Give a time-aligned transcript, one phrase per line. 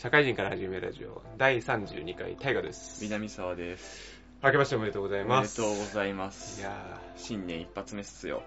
[0.00, 4.18] 社会人から始めるラジオ第32回大河です南沢です。
[4.42, 6.58] 明けましておめでとうございおめでますとうございます。
[6.58, 6.72] いや
[7.16, 8.42] 新年一発目っすよ。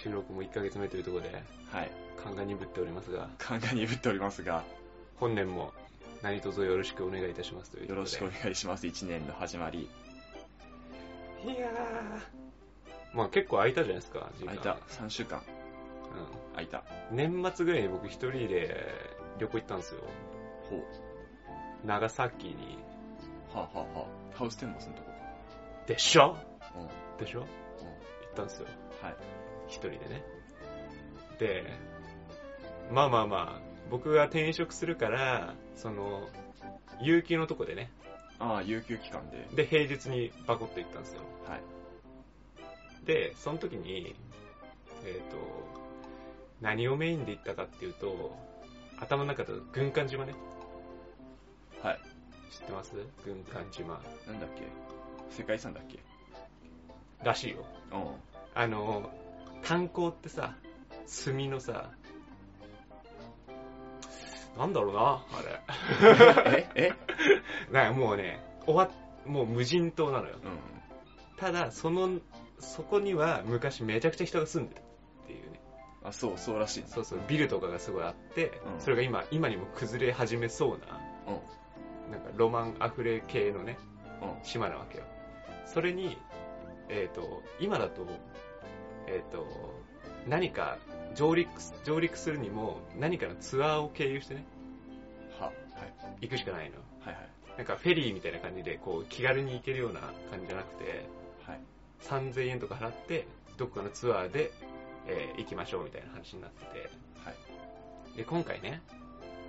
[0.00, 1.34] ー収録も1ヶ月目というところで
[1.70, 1.90] はい。
[2.24, 4.64] 勘が鈍っておりますが勘が鈍っておりますが、
[5.16, 5.74] 本年も
[6.22, 8.86] 何卒よろしくお願いいたしますというよろしくお願いします。
[8.86, 9.80] 一年の始まり。
[11.44, 14.78] いやーまあ結構空いたじゃないですか時間空いた。
[15.04, 15.42] 3週間う
[16.54, 16.78] 空いた。
[16.78, 18.74] ん、年末ぐらいに僕一人で
[19.38, 20.00] 旅行行ったんですよ
[20.70, 21.86] ほう。
[21.86, 22.78] 長崎に
[23.52, 25.10] はあ、はあはあ、ハウステンボスのとこ
[25.86, 26.36] でしょ？
[26.76, 27.24] うん。
[27.24, 27.40] でしょ？
[27.40, 27.48] 行っ
[28.36, 28.66] たんですよ
[29.02, 29.14] はい。
[29.68, 30.22] 一人でね
[31.38, 31.64] で
[32.92, 33.60] まあまあまあ
[33.90, 36.28] 僕が転職するからその
[37.00, 37.90] 有給のとこでね
[38.38, 39.48] ああ、有給期間で。
[39.54, 41.60] で平日にバコッと行ったんですよはい。
[43.06, 44.14] でその時に
[45.04, 45.36] えっ、と
[46.60, 48.36] 何をメインで行ったかっていうと
[49.00, 50.34] 頭の中で軍艦島ね
[51.82, 52.00] はい。
[52.50, 52.92] 知ってます？
[53.24, 54.00] 軍艦島。
[54.26, 54.62] なんだっけ？
[55.30, 55.98] 世界遺産だっけ？
[57.24, 57.64] らしいよ。
[57.92, 57.96] う。
[57.96, 58.00] ん。
[58.54, 59.10] あの
[59.62, 60.54] 炭鉱ってさ
[61.24, 61.90] 炭のさ
[64.58, 65.42] なんだろうなあ
[66.52, 66.66] れ。
[66.74, 66.92] え？
[67.70, 67.72] え？
[67.72, 68.90] なんかもうね終わっ
[69.26, 70.36] もう無人島なのよ。
[70.42, 70.58] うん。
[71.36, 72.18] ただその
[72.58, 74.80] そこには昔めちゃくちゃ人が住んでる
[75.24, 75.60] っていうね。
[76.02, 76.86] あ、そう、そうらしいね。
[76.88, 78.80] そうそうビルとかがすごいあって、うん。
[78.80, 81.40] それが今今にも崩れ始めそうなうん。
[82.10, 83.78] なんかロマンあふれ系のね
[84.22, 84.44] うん。
[84.44, 85.04] 島なわけよ
[85.66, 86.16] それに
[86.88, 88.06] えっ、と今だと
[89.06, 89.46] えっ、と
[90.28, 90.78] 何か
[91.14, 91.48] 上陸
[91.84, 94.44] 上陸するにも何かのツアーを経由してね
[95.38, 95.54] は、はい。
[96.22, 97.28] 行くしかないのはいはい。
[97.56, 100.00] なんかフェリーみたいな感じでこう気軽に行けるような
[100.30, 101.06] 感じじゃなくて
[101.46, 101.60] はい。
[102.02, 104.50] 3000円とか払ってどっかのツアーで、
[105.06, 106.90] えー行きましょうみたいな話になってて
[107.24, 108.16] はい。
[108.16, 108.80] で今回ね、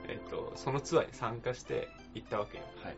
[0.07, 2.63] えっとそのツアーに参加して行ったわけよ。
[2.83, 2.97] はい。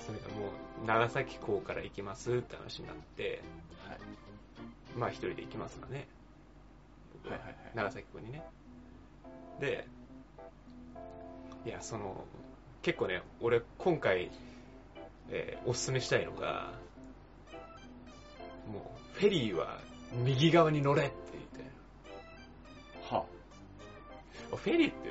[0.00, 0.48] それがも
[0.82, 3.42] う長崎港から行きますって話になって
[3.88, 3.98] はい。
[4.98, 6.06] まあ一人で行きますわね。
[7.22, 7.56] 僕はいはいはい。
[7.74, 8.42] 長崎港にね。
[9.60, 9.86] で
[11.64, 12.24] いやその
[12.82, 14.30] 結構ね俺今回、
[15.30, 16.72] えーおすすめしたいのが
[18.70, 19.78] もうフェリーは
[20.24, 21.70] 右側に乗れって言って。
[23.14, 23.24] は
[24.50, 25.08] フェリーって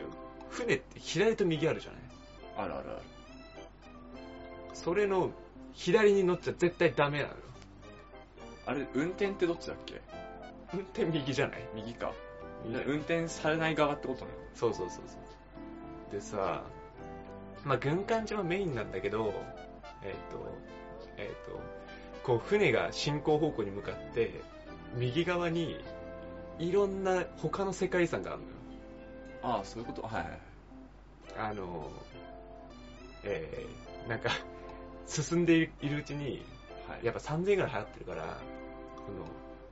[0.51, 2.01] 船って左と右あるじゃない？
[2.57, 2.99] あるあるある。
[4.73, 5.31] それの
[5.73, 7.29] 左に乗っちゃ絶対ダメなの。
[7.31, 7.35] よ
[8.65, 10.01] あれ、運転ってどっちだっけ？
[10.73, 11.61] 運転右じゃない？
[11.73, 12.11] 右か。
[12.65, 12.77] 右。
[12.83, 14.31] 運転されない側ってことね。
[14.53, 16.13] そうそうそうそう。
[16.13, 16.63] でさ
[17.63, 19.33] まあ軍艦島メインなんだけど
[20.03, 20.45] えっ、と
[21.17, 21.59] えっ、と
[22.23, 24.41] こう船が進行方向に向かって
[24.95, 25.79] 右側に
[26.59, 28.53] いろんな他の世界遺産があるのよ
[29.43, 30.01] ああ、そういうこと？
[30.03, 30.39] はいはい。
[31.37, 31.89] あの
[33.23, 34.29] えー、なんか
[35.07, 36.43] 進んでいるうちに
[36.87, 37.05] はい。
[37.05, 38.23] やっぱ3000円ぐらい払ってるから
[38.97, 39.11] こ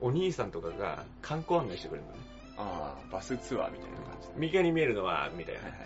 [0.02, 2.18] のお兄さんとかが観光案内してくれるのね
[2.56, 4.34] ああ、バスツアーみたいな感じで。
[4.36, 5.80] 右側に見えるのはみたいな、はいはい。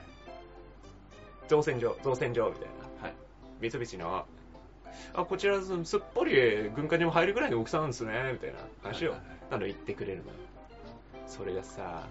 [1.49, 2.69] 造船所造船所みたい
[3.03, 3.15] なはい。
[3.61, 4.25] 三菱の
[5.15, 10.31] あこちらすっぽり軍艦にも入るぐらいの大きさなんですねみたいな話をはいはいはいなの言ってくれるのよ
[11.27, 12.07] それがさ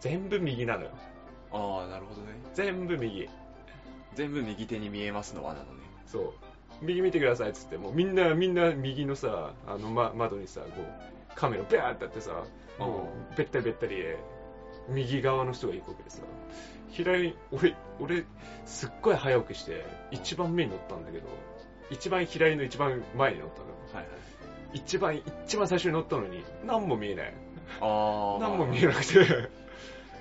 [0.00, 0.90] 全部右なのよ
[1.52, 2.28] ああ、なるほどね。
[2.54, 3.28] 全部右
[4.14, 5.82] 全部右手に見えますの輪なのね。
[6.06, 6.32] そう
[6.82, 12.44] 右見てくださいっつってもうみんなみんな右のさあの、ま、窓にさこうカメラビャーってやってさ
[12.78, 14.18] もうべったりべったりで
[14.88, 16.22] 右側の人が行くわけでさ
[16.90, 18.24] 左俺俺
[18.64, 21.28] すっごい早起きして一番目に乗ったんだけど
[21.90, 24.06] 一番左の一番前に乗ったのはいはい。
[24.74, 27.34] 一番一番最初に乗ったのに何も見えない
[27.80, 28.38] ああ。
[28.40, 29.48] 何も見えなくて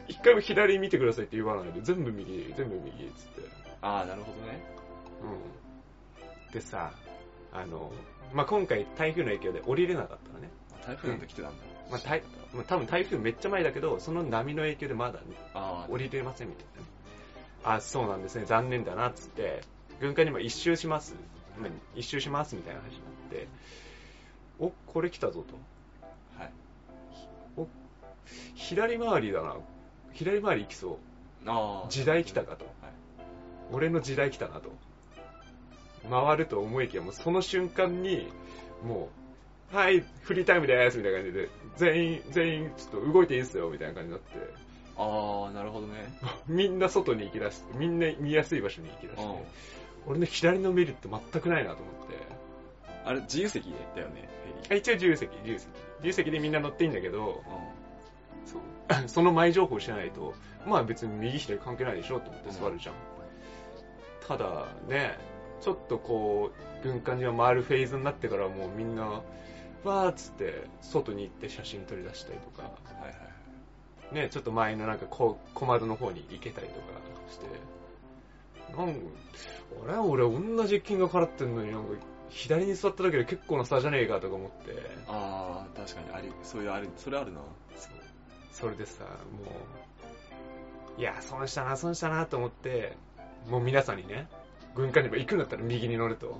[0.07, 3.49] 一回も左見てくださいって言わないで全部右全部右っつって。
[3.81, 4.63] ああ、なるほどね。
[5.21, 6.51] うん。
[6.53, 6.91] でさ
[7.51, 7.91] あの、
[8.33, 10.49] まあ、今回台風の影響で降りれなかったのね、
[10.85, 11.63] 台風なんて来てたんだ。
[11.89, 12.23] まあ台
[12.53, 16.87] まあ、多分台風めっちゃ前だけどその波の影響でまだ、ね、ああ、降りれませんみたいなね。
[17.63, 18.45] あそうなんですね。
[18.45, 19.61] 残念だなっつって
[19.99, 21.15] 軍艦にも一周します。
[21.59, 23.47] まあ一周しますみたいな話になって
[24.59, 25.55] おこれ来たぞと。
[26.39, 26.51] はい。
[28.55, 29.55] 左回りだな
[30.15, 30.99] 左回り行きそ
[31.45, 31.89] うああ。
[31.89, 32.93] 時代来たかとはい。
[33.71, 34.71] 俺の時代来たなと
[36.09, 38.27] 回ると思いきやもうその瞬間に
[38.83, 39.09] も
[39.73, 44.65] うはいフリータイムですみたいな感じで全員全員ちょっと動いていいですよみたいな感じになって
[44.97, 45.93] ああ、なるほどね。
[46.47, 49.35] みんな外に行き出しみんな見やすい場所に行き出してうん。
[50.07, 52.15] 俺の左のメリット全くないなと思って
[53.03, 54.73] あれ、自由席だよね、フェリー。
[54.73, 57.74] あ一応自由席自由席自由席でみんな乗っていいんだけどう
[58.45, 58.61] そう。
[59.07, 60.33] その前情報知らないと、
[60.65, 62.95] まあ別に右左関係ないでしょと思って座るじゃん。
[64.27, 65.17] ただね、
[65.61, 66.51] ちょっとこ
[66.83, 69.21] う、軍艦島回るフェーズになってからもうみんな、
[69.83, 74.15] わーっつって、外に行って写真撮り出したりとか、はいはい。
[74.15, 76.79] ね、ちょっと前のなんかこう小窓の方に行けたりとか
[77.29, 77.45] して、
[78.75, 78.95] なん
[79.87, 81.89] あれ俺同じ金額払ってんのになんか
[82.29, 84.73] 左に座っただけで結構な差じゃねえかとか思って、
[85.07, 87.41] ああ、確かにあり、そういうある、それあるな。
[88.55, 89.09] それでさ、も
[90.97, 92.95] う、いや、損したな、損したなと思って、
[93.49, 94.29] もう皆さんにね、
[94.73, 96.39] 軍艦に行くんだったら右に乗ると。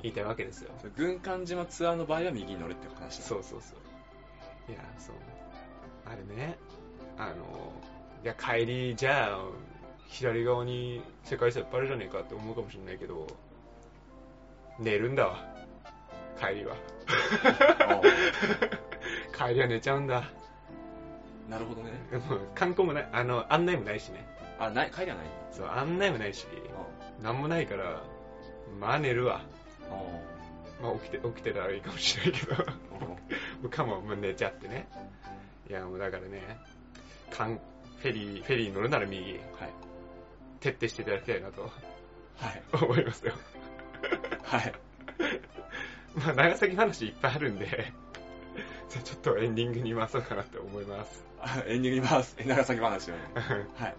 [0.00, 0.70] 言いたいわけですよ。
[0.96, 3.24] 軍艦島ツアーの場合は右に乗るって話だ。
[3.24, 3.74] そうそうそ
[4.68, 4.72] う。
[4.72, 5.16] いや、そう。
[6.06, 6.56] あれね、
[7.18, 7.72] あの、
[8.22, 9.40] いや、帰り、じゃあ、
[10.06, 13.26] 左側に世界遺産いっぱいあるじゃねえかって思うかもしれないけど、
[14.78, 15.52] 寝るんだわ。
[16.38, 16.76] 帰りは。
[17.80, 18.00] あ
[19.48, 20.30] 帰りは寝ちゃうんだ。
[21.50, 21.90] あなるほどね。
[22.28, 24.26] もう観光もない、あの、案内もないしね。
[24.58, 25.26] あ、ない、帰りはない？
[25.52, 26.46] そう、案内もないし、
[27.20, 28.02] あなんもないから、
[28.78, 29.42] まあ寝るわ。
[29.90, 30.82] あ。
[30.82, 32.54] まあ起きて、起きてたらいいかもしれないけど。
[32.54, 32.70] あ
[33.00, 33.18] も
[33.64, 34.88] うかも、もう寝ちゃってね。
[35.68, 36.58] いや、もうだからね、
[37.30, 39.40] かんフェリー、フェリーに乗るなら右、はい。
[40.60, 42.62] 徹底していただきたいなとはい。
[42.84, 43.34] 思いますよ。
[44.44, 44.72] はい。
[46.16, 47.66] まあ、長崎話いっぱいあるんで、
[48.88, 51.24] じゃあちょっとエンディングに回そうかなって思います。
[51.42, 52.36] あ エンディングに回す。
[52.44, 53.20] 長崎話をね。
[53.76, 53.94] はい。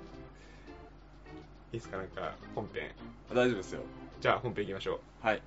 [1.73, 2.91] いいですか、なんか、本編。
[3.29, 3.81] 大丈夫ですよ。
[4.19, 5.25] じゃあ本編行きましょう。
[5.25, 5.41] はい。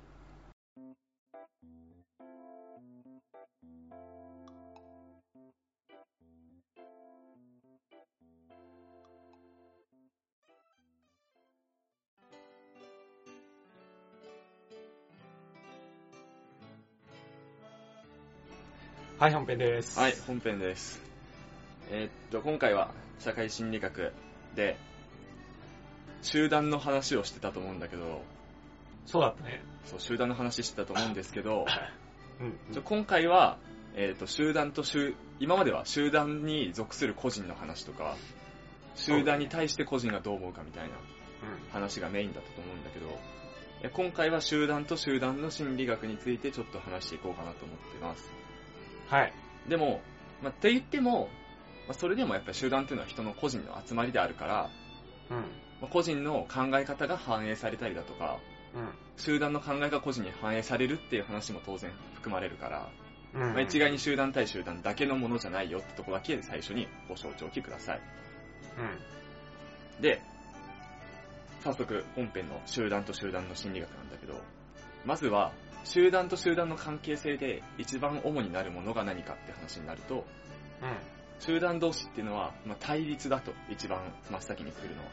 [19.17, 19.97] はい、本編です。
[19.97, 21.04] はい、本編です。
[21.89, 24.13] えーっと、今回は社会心理学
[24.55, 24.77] で、
[26.21, 28.21] 集団の話をしてたと思うんだけど、
[29.05, 29.63] そうだったね。
[29.85, 31.65] そう、集団の話してたと思うんですけど、
[32.41, 32.73] うん。
[32.73, 33.57] ちょ今回は、
[33.93, 38.17] えーっと、集団と集、今までは集団に属する個人の話とか、
[38.95, 40.95] 集団に対して個人がどう思うかみたいな
[41.71, 43.07] 話がメインだったと思うんだけど、
[43.83, 48.31] え今回は集団と集団の心理学についてちょっと話していこうかなと思ってます。
[49.07, 49.33] はい。
[49.67, 50.01] でも、
[50.41, 51.29] まあ、って言っても、
[51.87, 54.69] まあ、それでもやっぱり集団っていうのは人の個人の集まりであるから、
[55.29, 55.37] うん。
[55.37, 55.43] ま
[55.83, 58.39] あ、個人の考え方が反映されたりだとか、
[59.17, 62.89] 集団の考えが個人に反映されるっていう話も当然含まれるから、
[63.33, 63.41] うん。
[63.41, 63.53] うん。
[63.53, 68.01] まあ、一概に集団対集団だけのものじゃないよってとこだけ最初にご承知おきください。
[69.97, 70.01] うん。
[70.01, 70.21] で、
[71.63, 74.41] 早速本編の集団と集団の心理学なんだけど、
[75.05, 75.51] まずは
[75.83, 80.15] 集団と集団の関係性で一番主になるものが何かって話になると、
[80.81, 81.14] うん。
[81.39, 83.99] 集団同士っていうのは、まあ、対立だと一番
[84.29, 85.09] 真っ先に来るのは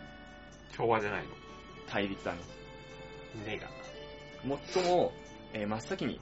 [0.75, 1.29] 調和じゃないの？
[1.89, 2.39] 対立だね。
[3.47, 3.69] ネガ。
[4.75, 5.13] 最も、
[5.53, 6.21] えー真っ先に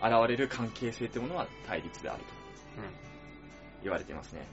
[0.00, 2.26] 現れる関係性ってものは対立であると
[3.82, 4.46] 言われていますね。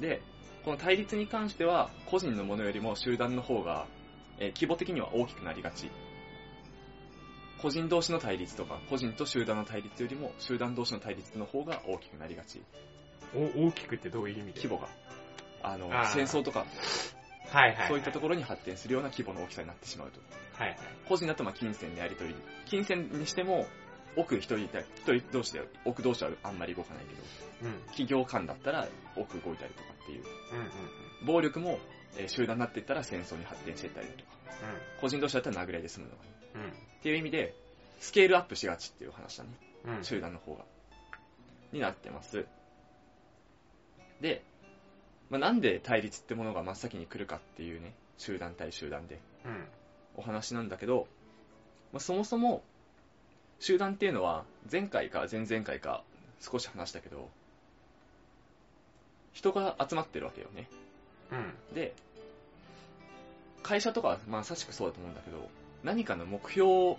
[0.00, 0.22] で、
[0.64, 3.86] この対立に関しては個人のものよりも集団の方が、
[4.38, 5.90] えー規模的には大きくなりがち。
[7.62, 12.60] 個人同士の対立とか、個人と集団の対立よりも集団同士の対立の方が大きくなりがち。
[13.34, 14.88] 大きくってどういう意味で規模が。
[15.62, 16.66] あの、戦争とか、
[17.50, 17.88] はいはいはい。
[17.88, 20.20] そういったところに発展するような規模の大きさになってしまうと。
[20.52, 20.78] はいはい。
[21.08, 22.34] 個人だとまあ金銭でやり取り。
[22.66, 23.66] 金銭にしても、
[24.16, 27.80] 奥一人いたり、一人同士で、奥同士はあんまり動かないけど、うん。
[27.88, 30.24] 企業間だったら奥動いたりとかっていう。
[30.52, 30.70] うんうん
[31.26, 31.78] 暴力も、
[32.18, 34.30] えー集団になっていったら戦争に発展していったりとか、
[35.00, 36.16] 個人同士だったら殴り合いで済むのが。
[36.56, 36.70] うん。
[36.70, 37.54] っていう意味で、
[38.00, 39.50] スケールアップしがちっていう話だね。
[39.86, 39.96] うん。
[39.96, 40.04] うん。
[40.04, 40.64] 集団の方が。
[41.72, 42.46] になってます。
[44.20, 44.42] で、
[45.30, 49.66] まあ、なんで対立ってものが真っ先に来るかっていうね、集団対集団でうん。
[50.16, 51.06] お話なんだけど、
[51.92, 52.62] まあ、そもそも
[53.58, 56.02] 集団っていうのは前回か前々回か
[56.40, 57.28] 少し話したけど
[59.32, 60.68] 人が集まってるわけよね
[61.32, 61.74] うん。
[61.74, 61.94] で
[63.62, 65.48] 会社とかはまさしくそうだと思うんだけど
[65.82, 66.98] 何かの目標を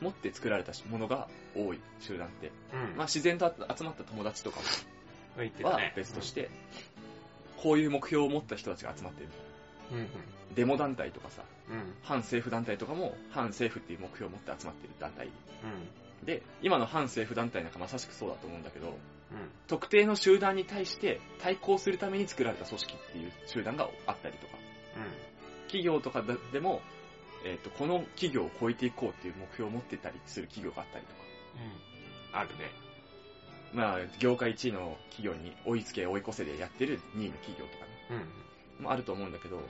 [0.00, 2.96] 持って作られたものが多い集団って、うん。
[2.96, 4.60] まあ、自然と集まった友達とか
[5.64, 5.78] は。
[5.94, 6.50] 別として
[7.56, 9.28] こういう目標を持った人たちが集まってる
[9.92, 9.98] うん。
[9.98, 10.08] うん。
[10.54, 11.94] デモ団体とかさうん。
[12.02, 16.26] 反政府団体とかも反政府っていう目標を持って集まってる団体うん。
[16.26, 18.94] で今の反政府団体なんかまさしくそうだと思うんだけどうん。
[19.66, 24.56] 特定の集団に対して対抗するために作られた組織っていう集団があったりとか
[25.66, 26.80] 企業とかでも、
[27.44, 31.20] えー、とこの企業を超えていこうっていう目標を持ってたりする企業があったりとか
[32.32, 32.40] うん。
[32.40, 32.85] あるね。
[33.72, 38.26] まあ、業界1位の企業に追いつけ追い越せでやってる2位の企業とかね、
[38.78, 38.84] うん。
[38.84, 39.60] もあると思うんだけど、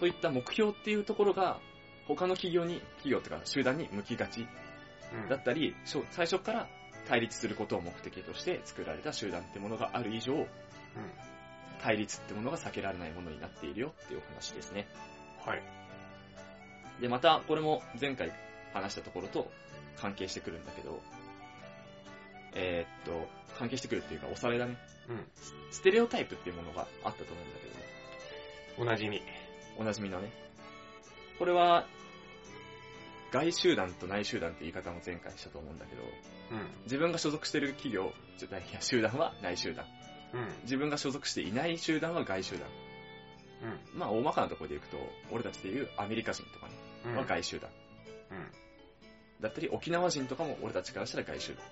[0.00, 1.60] そういった目標っていうところが、
[2.06, 4.46] 他の企業に、企業とか集団に向きがち
[5.12, 5.28] うん。
[5.28, 6.68] だったり、しょ最初から
[7.08, 10.46] 対立することを目的として作られた集団ってものがある以上、うん。
[11.82, 14.86] 対立ってものが避けられないものになっているよっていうお話ですね。
[15.44, 15.62] はい。
[17.00, 18.32] で、また、これも前回
[18.72, 19.50] 話したところと
[19.96, 21.00] 関係してくるんだけど、
[22.54, 23.28] えーっと、
[23.58, 24.76] 関係してくるっていうか、おさらいだね。
[25.08, 25.26] うん。
[25.70, 29.22] ステレオタイプっていうものがあったと思うんだけど、おなじみ。
[29.78, 30.30] おなじみのね。
[31.38, 31.86] これは、
[33.30, 36.68] 外集団と内集団って言い方も前回したと思うんだけど、うん。
[36.84, 39.86] 自分が所属してる企業、じゃいや集団は内集団。
[40.34, 40.48] うん。
[40.62, 42.68] 自分が所属していない集団は外集団。
[43.94, 43.98] うん。
[43.98, 44.98] まあ、大まかなところでいくと、
[45.30, 46.72] 俺たちでいうアメリカ人とかね、
[47.06, 47.16] うん。
[47.16, 47.70] は外集団。
[48.30, 48.46] うん。
[49.40, 51.64] だったり、沖縄人とかも俺たちからしたら外集団。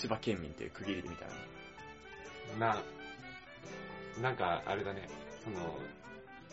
[0.00, 1.36] 千葉県民っていう区切りで見たらね。
[2.58, 2.82] な、
[4.22, 5.06] なんか、あれだね、
[5.44, 5.78] その、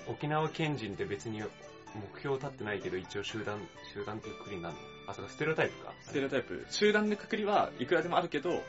[0.08, 3.58] 沖縄県人って別に目標立ってないけど、一応集団、
[3.94, 5.94] 集団っていうくりになるのあ、そうか、ステレオタイプか。
[6.02, 6.66] ステレオタイプ。
[6.70, 8.62] 集団のくくりはいくらでもあるけど、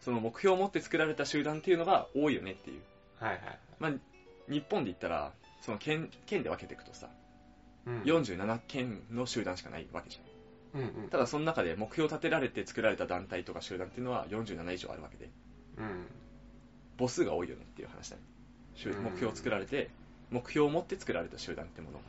[0.00, 2.80] その目標を持って作られた集団っていうのが多いよねっていう。
[3.18, 3.58] はいはい。
[3.78, 3.92] まあ、
[4.48, 7.10] 日本で言ったら、その県、県で分けていくとさ、
[7.84, 8.02] うん。
[8.04, 10.29] 47県の集団しかないわけじゃん。
[10.74, 11.08] うんうん。
[11.10, 15.30] ただその中で目標を立てられて作られた団体とか集団っていうのは47以上あるわけで、
[15.78, 16.06] うん。
[16.98, 18.22] 母数が多いよねっていう話だね。
[18.84, 19.90] 目標を作られて、
[20.30, 22.04] 目標を持って作られた集団ってものが。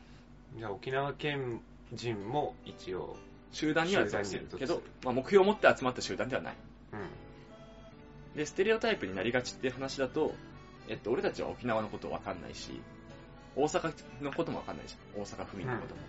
[0.58, 1.62] じゃあ沖縄県
[1.94, 3.18] 人も一応、
[3.52, 6.56] 集団には属してるけどまあ、目標を持って集まった集団ではない。
[6.94, 6.96] う
[8.34, 8.38] ん。
[8.38, 10.34] で、ステレオタイプになりがちって話だと、
[10.88, 12.80] えっと、俺たちは沖縄のことわかんないし、
[13.56, 15.22] 大阪のこともわかんないじゃん。
[15.22, 16.02] 大阪府民のことも。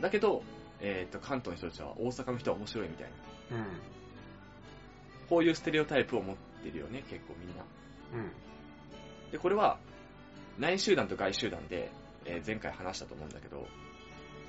[0.00, 0.42] だけど、
[0.80, 3.10] えっと、関東の人たちは大阪の人は面白いみたい
[3.50, 3.56] な。
[3.58, 3.66] うん。
[5.28, 7.64] こういうステレオタイプを持ってるよね、結構みんな。
[8.14, 8.30] うん。
[9.32, 9.78] で、これは、
[10.58, 11.90] 内集団と外集団で、
[12.26, 13.66] えー前回話したと思うんだけど、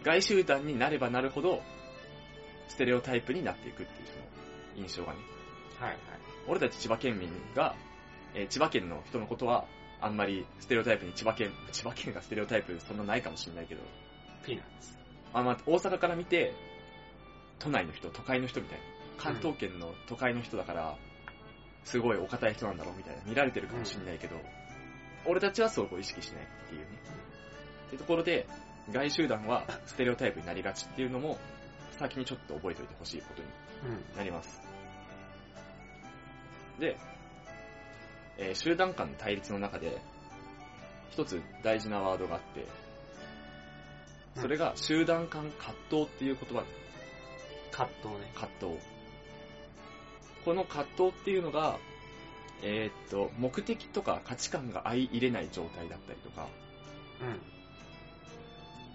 [0.04, 1.62] 外集団になればなるほど、
[2.68, 4.18] ステレオタイプになっていくっていうそ
[4.80, 5.20] の印象がね。
[5.80, 6.00] はいはい。
[6.48, 7.76] 俺たち千葉県民が、
[8.34, 9.66] えー千葉県の人のことは、
[10.02, 13.82] あんまりステレオタイプに千葉県、千葉県がステレオタイプそんなないかもしれないけど、
[14.46, 15.05] ピーナッツ。
[15.36, 16.54] あまあ、大阪から見て、
[17.60, 18.86] 都内の人、都会の人みたいな。
[19.18, 20.98] 関東圏の都会の人だから、
[21.84, 24.36] すごいお堅い人なんだろうみたいな、見られてるかもしれないけど、
[25.26, 26.88] 俺たちはそう意識しないっていうね。
[27.88, 28.48] ってところで、
[28.92, 31.38] 外集団はステレオタイプになりがちっていうのも、
[31.92, 33.48] 先にちょっと覚えておいてほしいことに
[33.94, 34.18] うん。
[34.18, 34.62] なります。
[36.80, 36.98] で、
[38.38, 40.02] えー集団間の対立の中で、
[41.10, 42.66] 一つ大事なワードがあって、
[44.36, 46.66] それが集団間葛藤っていう言葉
[47.72, 48.32] 葛藤ね。
[48.34, 48.80] 葛藤。
[50.46, 51.78] この葛藤っていうのが、
[52.62, 56.48] えーっと、目的とか価値観が相入れない状態だったりとか、
[57.22, 57.42] うん。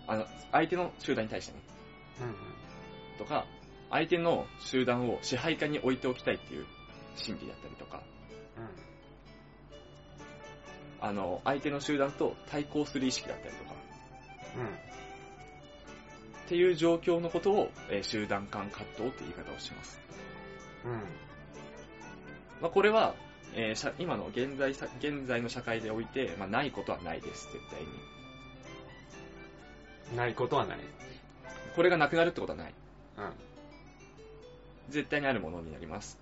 [0.07, 1.61] あの、相手の集団に対してね、
[2.23, 3.19] うん。
[3.19, 3.47] とか、
[3.91, 6.67] 相手の集団を支配下に置いておきたいっていう
[7.17, 8.03] 心理だったりとか、
[11.03, 13.75] あの、相手の集団と対抗する意識だったりとか、
[14.57, 15.00] うん。
[16.51, 16.57] うん。
[16.57, 20.01] っていう状況のことを、えー集団間葛藤って言い方をします。
[20.85, 20.93] うん。
[22.61, 23.15] まあ、これは、
[23.55, 27.87] えー社今の現在さ、現在の社会でおいて、まあ、ないことはないです、絶対に。
[30.17, 30.79] ないことはない。
[31.77, 32.75] これがなくなるってことはない。
[33.19, 33.33] うん。
[34.89, 36.19] 絶対にあるものになります。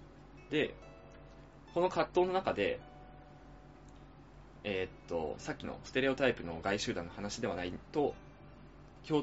[0.50, 0.74] で、
[1.72, 2.80] この葛藤の中で、
[4.64, 8.14] えーっと、さっきのステレオタイプの外集団の話ではないと、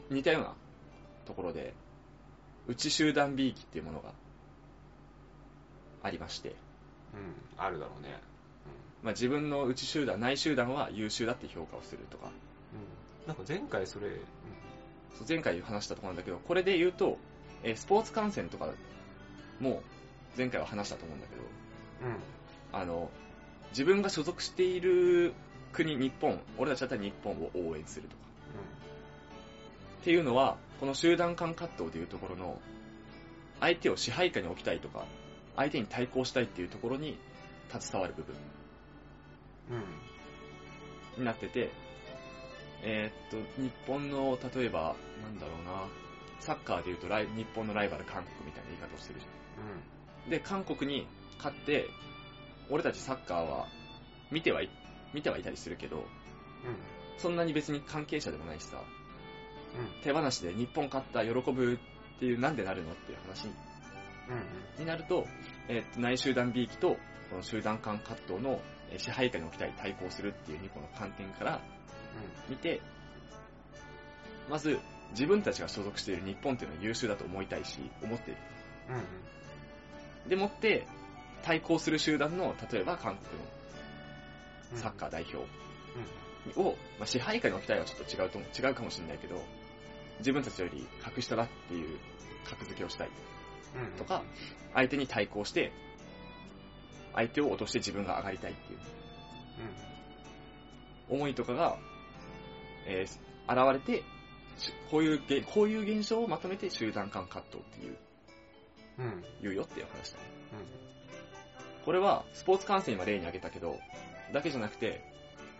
[0.10, 0.56] 似たような
[1.26, 1.74] ところで、
[2.68, 4.12] 内集団 B 期っていうものが
[6.04, 7.64] ありまして、うん。
[7.64, 8.20] あるだろうね。
[9.04, 12.32] まあ、自分の内集団、内集団は優秀だって評価をするとか、
[12.74, 13.28] うん。
[13.28, 14.14] なんか前回それ、うん。
[15.16, 17.18] そう前回話したところなんだけど、これで言うと、
[17.64, 18.70] えースポーツ観戦とか
[19.60, 19.82] も
[20.38, 21.42] 前回は話したと思うんだけど、
[22.04, 22.80] うん。
[22.80, 23.10] あの、
[23.70, 25.34] 自分が所属している
[25.72, 28.25] 国、日本、俺たちだったら日本を応援するとか。
[30.06, 32.62] っていうのは、この集団間葛藤でいうところの、
[33.60, 35.04] 相手を支配下に置きたいとか、
[35.56, 37.18] 相手に対抗したいっていうところに
[37.70, 38.36] 携わる部分
[39.72, 39.76] うん。
[39.78, 39.84] うん。
[41.22, 41.72] になってて、
[42.84, 45.88] えーっと、日本の、例えば、なんだろうな、
[46.40, 50.30] サッカーでいうとライ、日本のライバル韓国みたいな言い方をしてるじゃん。
[50.30, 51.08] で、韓国に
[51.38, 51.90] 勝って、
[52.70, 53.66] 俺たちサッカーは
[54.30, 54.70] 見てはい、
[55.16, 56.04] 見てはいたりするけど、うん。
[56.04, 56.08] うん。
[57.18, 59.05] そんなに別に関係者でもないしさ、うん。
[60.04, 63.50] 手放しで日本勝った、喜ぶっていう、なんでなるのっていう話う
[64.80, 65.28] んになると、
[65.68, 66.98] えーと内集団 B 期と
[67.30, 71.60] この集団間葛藤のえー支配下に置きたい対抗するっていう2個の観点から
[72.50, 72.82] 見て、
[74.50, 74.80] まず
[75.12, 78.40] 自分たちが所属している日本っていうのは優秀だと思いたいし、思っている。
[80.30, 80.88] でもって、
[81.44, 83.42] 対抗する集団の、例えば韓国
[84.72, 84.78] うん。
[84.78, 85.38] のサッカー代表
[86.56, 89.42] を、まあ、支配下に置きたいはちょっと違うと思う、違うかもしれないけど、
[90.20, 91.98] 自分たちより格下だっていう
[92.46, 93.10] 格付けをしたい。
[93.76, 93.82] うん。
[93.86, 94.24] うんとか、
[94.74, 95.72] 相手に対抗して、
[97.14, 98.80] 相手を落として自分が上がりたいっていう。
[101.10, 101.78] 思いとかが、
[102.88, 104.04] えー現れて、
[104.58, 107.98] しこういうげ、こういう現象をまとめて集団間葛藤っていう、
[108.98, 110.24] うんうん言うよっていう話だね。
[111.84, 113.78] これは、スポーツ観戦今例に挙げたけど、
[114.34, 115.04] だけじゃなくて、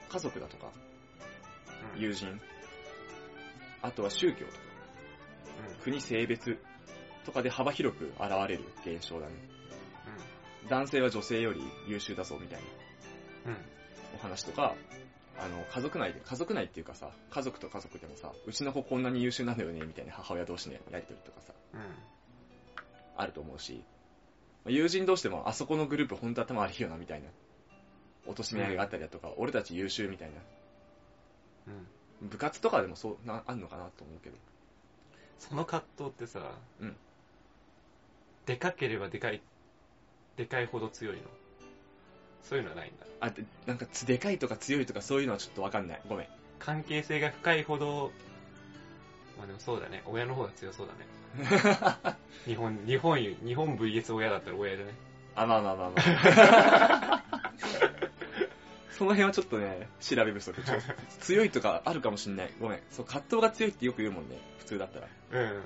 [0.10, 0.72] 家族だとか、
[1.96, 2.02] うん。
[2.02, 2.40] 友人、
[3.82, 4.58] あとは宗教とか、
[5.84, 6.58] 国、性別
[7.26, 9.34] とかで幅広く現れる現象だね。
[10.70, 13.52] 男性は女性より優秀だぞみたいな。
[13.52, 13.58] うん。
[13.58, 13.76] うん
[14.16, 14.76] お話とか、
[15.38, 21.80] あの、家族内で、家族内っていうかさ、家族と家族でもさ、うちの子こんなに優秀なんだよね、みたいな母親同士のやりとりとかさ、うん。
[23.18, 23.84] あると思うし、
[24.64, 27.30] まあ友人同士でもあそこのグループ本当頭悪いよな、みたいな、
[28.26, 30.36] 落としめ合いがあったりだとか、俺たち優秀みたいな、
[31.68, 31.88] うん
[32.22, 34.38] 部活とかでもそう、な、あんのかなと思うけど。
[35.38, 36.40] その葛藤ってさ、
[36.80, 36.96] うん
[38.46, 39.42] でかければでかい、
[40.38, 41.24] でかいほど強いの？
[42.44, 43.06] そういうのはないんだ。
[43.20, 46.02] あ、でなんかつでかいとか強いとかそういうのはちょっとわかんない。
[46.08, 46.28] ごめん。
[46.60, 48.12] 関係性が深いほど、
[49.38, 52.18] まあでもそうだね、親の方が強そうだね。
[52.46, 54.94] 日本、日本、日本 VS 親だったら親だね。
[55.36, 57.24] あ、まあまあまあまあ。
[58.98, 60.56] その辺はちょっとね、調べ不足。
[61.20, 62.54] 強いとかあるかもしんない。
[62.60, 62.80] ごめん。
[62.90, 64.38] そう、葛藤が強いってよく言うもんね。
[64.60, 65.08] 普通だったら。
[65.32, 65.62] うん。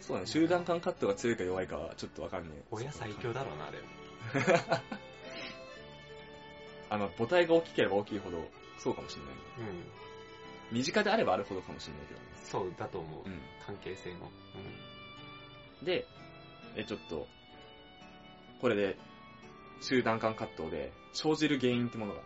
[0.00, 0.26] そうだね。
[0.26, 2.62] 集団間葛藤が強いか弱いかはちょっとわかんねえ。
[2.70, 3.84] 親最強だろうな、でも。
[6.90, 8.46] あの、母体が大きければ大きいほど、
[8.78, 9.34] そうかもしんない。
[9.34, 10.76] うん。
[10.78, 12.26] 身近であればあるほどかもしんないけどね。
[12.44, 13.28] そうだと思う。
[13.28, 13.40] うん。
[13.64, 14.30] 関係性の。
[15.82, 16.06] で、
[16.76, 17.26] え、ちょっと、
[18.60, 18.98] これで、
[19.80, 22.20] 集団間葛藤で生じる原因ってものが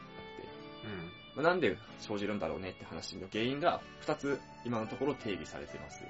[1.37, 1.43] うん。
[1.43, 6.03] なんで生じるんだろうねって話の原因が2つ今のところ定義されてます。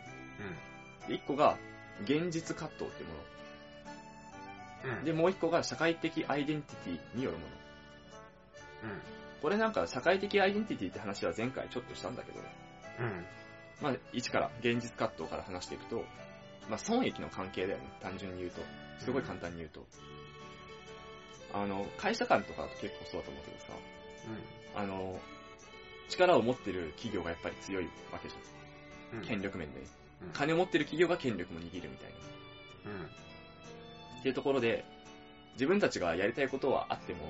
[1.09, 1.59] で1個が
[2.03, 3.11] 現実葛藤っても
[4.85, 4.99] うん。
[5.01, 5.05] の。
[5.05, 7.51] で、もう1個が社会的アイデンティティによるもの。
[8.93, 9.01] うん。
[9.43, 13.25] これなんか社会的アイデンティティって話は前回ちょっとしたんだけど、うん。
[13.81, 16.05] まあ1から現実葛藤から話していくと、
[16.69, 18.61] まあ損益の関係だよね、単純に言うと。
[18.99, 19.87] すごい簡単に言うと。
[21.53, 23.67] あの、会社間とかだと結構そうだと思うけどさ、
[24.75, 25.19] あの、
[26.09, 29.19] 力を持ってる企業がやっぱり強いわけじゃん。
[29.21, 29.27] うん。
[29.27, 29.81] 権力面で。
[29.81, 29.87] うん
[30.35, 32.11] 金を持ってる企業が権力も握るみたい
[32.85, 32.91] な。
[32.91, 33.07] うん。
[34.21, 34.85] っていうところで、
[35.55, 37.21] 自分たちがやりたいことはあっても、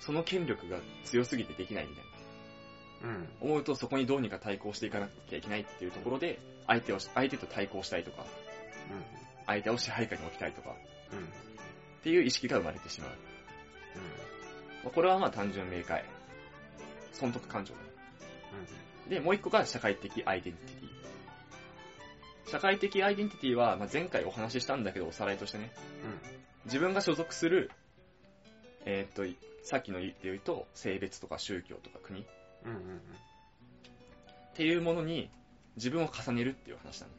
[0.00, 2.12] その権力が強すぎてできないみたいな。
[3.08, 3.50] うん。
[3.50, 8.24] 思うとそこにどうにか対抗していかなきゃいけないっていうところで、相手を、相手と対抗したいとか、
[9.46, 10.74] 相手を支配下に置きたいとか、
[11.12, 11.18] うん。
[11.18, 11.24] うん。
[11.24, 11.28] っ
[12.02, 13.10] ていう意識が生まれてしまう。
[14.84, 16.04] まあこれはまあ単純明快。
[17.12, 17.92] 損得感情だね。
[19.08, 22.50] で、もう一個が社会的アイデンティティ。
[22.50, 25.72] 社会的アイデンティティは、まあ、前回お話ししたんだけど、おさらいとしてね、
[26.64, 27.70] 自分が所属する、
[28.84, 29.24] えーっと、
[29.62, 32.24] さっきの言って言うと、性別とか宗教とか国っ
[32.64, 32.70] うん。
[32.70, 32.76] うん。
[32.76, 33.00] うん。
[34.54, 35.30] ていうものに
[35.76, 37.12] 自分を重ねるっていう話なの。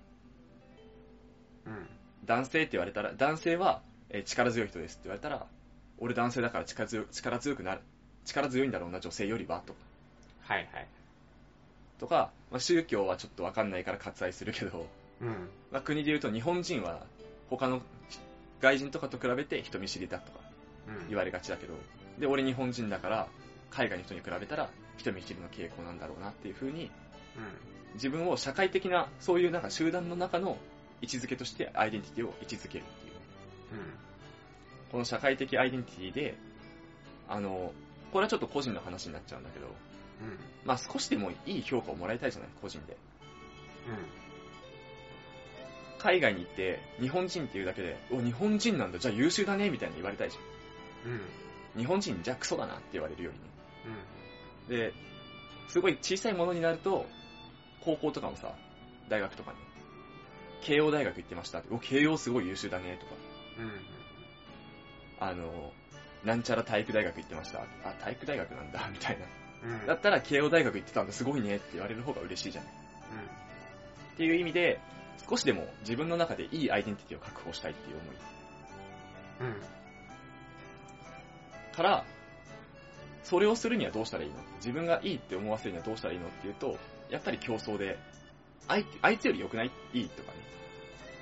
[1.77, 1.89] うん。
[2.25, 5.47] 男性って言われたら、男性は、えー力強い人ですって言われたら、
[5.99, 7.81] 俺男性だから力強力強くなる。
[8.25, 9.79] 力強いんだろうな、女性よりは、とか。
[10.41, 10.87] はいはい。
[11.99, 14.87] とか、まあ、宗教はちょっとわかんないから割愛するけど、
[15.21, 15.49] うん。
[15.71, 17.05] まあ、国で言うと日本人は
[17.49, 17.81] 他の
[18.61, 20.39] 外人とかと比べて人見知りだとか
[20.87, 21.07] うん。
[21.09, 21.73] 言われがちだけど、
[22.19, 23.27] で、俺日本人だから
[23.69, 26.89] 海外の人に比べたら人見知りの傾向なんだろうなっていう風にうん。
[27.95, 30.57] 自分を社会的なそういうなんか集団の中の
[31.01, 33.13] 位置づけとしてアイデンティティを位置づけるっていう。
[34.93, 36.37] この社会的アイデンティティで、
[37.27, 37.73] あの、
[38.11, 40.27] これはちょっと個人の話になっちゃうんだけど、うん。
[40.27, 40.37] うん。
[40.65, 42.95] まあ少しでもいい評価をもらいたいじゃない、個人で。
[45.97, 50.39] 海外に行って、日本人っていうだけで、お、日本人なんだ、じゃあ優秀だね、みたいに言われたいじゃ
[51.07, 51.11] うん。
[51.13, 51.17] うん。
[51.17, 51.21] ん。
[51.75, 53.43] 日本人じゃあクソだなって言われるよりね。
[54.69, 54.77] うん。
[54.77, 54.93] で、
[55.69, 57.07] すごい小さいものになると、
[57.81, 58.53] 高校とかもさ、
[59.09, 59.57] 大学とかに、
[60.61, 63.13] 慶応大学行ってましたって、お、慶応すごい優秀だね、とか、
[65.29, 65.71] あの、
[66.23, 67.61] なんちゃら体育大学行ってました。
[67.83, 69.25] あ、体育大学なんだ、 みたいな。
[69.63, 69.79] うん。
[69.81, 69.85] うん。
[69.87, 72.71] だったら慶応大学行ってたんだ、すごいねって言われる方が嬉しいじゃない。
[74.13, 74.79] っていう意味で、
[75.27, 78.15] 少しでも自分の中でいいアイデンティティを確保したいっていう思い
[79.41, 79.61] うん。
[81.75, 82.05] から、
[83.23, 84.35] それをするにはどうしたらいいの？
[84.57, 86.77] 自分がいいって思わせるにはどうしたらいいのっていうと、
[87.09, 87.97] やっぱり競争で、
[88.67, 89.71] あいあいつより良くない？
[89.93, 90.37] いいとかね。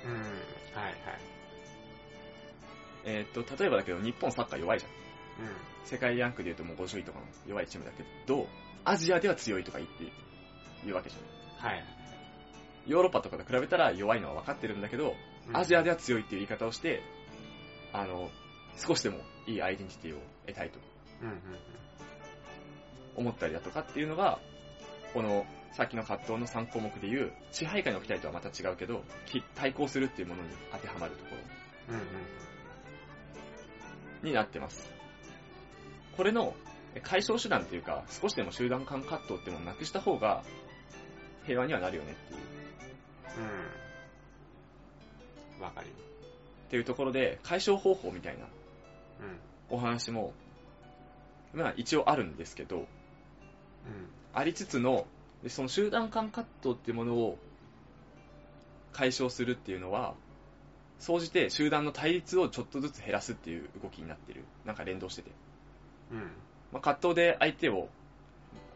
[0.04, 0.12] うん。
[0.82, 0.94] はいはい。
[3.04, 4.90] えーっと、例えばだけど日本サッカー弱いじゃん。
[4.92, 5.50] う
[5.84, 8.46] 世界ランクで言うともう50位とかの弱いチームだけど、
[8.84, 10.04] アジアでは強いとか言って
[10.84, 11.68] 言うわけじゃん。
[11.68, 11.70] ん。
[11.70, 11.84] はい。
[12.86, 15.14] ヨーロッパとかと比べたら弱いのは分かってるんだけど、
[15.52, 17.02] アジアでは強いっていう言い方をして、
[17.92, 18.30] あの、
[18.76, 20.78] 少しでもいいアイデンティティを得たいと
[21.22, 21.36] うんうん
[23.14, 24.38] 思ったりだとかっていうのが、
[25.12, 31.30] この、さっきの葛藤の3項目でいう、支配下に置きたいとはまた違うけど、き対抗するっていうものに当てはまるとこ
[31.88, 31.94] うん。
[31.94, 32.06] うんうん。
[34.22, 34.90] ろになってます。
[36.16, 36.54] これの
[37.02, 40.42] 解消手段っていうか、少しでも集団間葛藤っていうのをなくした方が、
[41.44, 42.40] 平和にはなるよねっていう。
[45.58, 45.62] うん。
[45.62, 45.94] わかるよ。
[46.66, 49.76] っていうところで、解消方法みたいなうん。
[49.76, 50.34] お話も、
[51.54, 52.84] まあ一応あるんですけど、うん。
[54.34, 55.06] ありつつの、
[55.42, 57.38] でその集団間葛藤っていうものを
[58.92, 60.14] 解消するっていうのは、
[61.02, 64.44] 総じて集団の対立をちょっとずつ減らすっていう動きになってる。
[64.64, 65.32] なんか連動してて。
[66.12, 66.30] うん。
[66.70, 67.88] まあ、葛藤で相手を、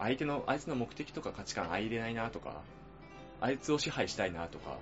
[0.00, 2.62] 相手の、あいつの目的とか価値観相入れないなとか、
[3.40, 4.78] あいつを支配したいなとか、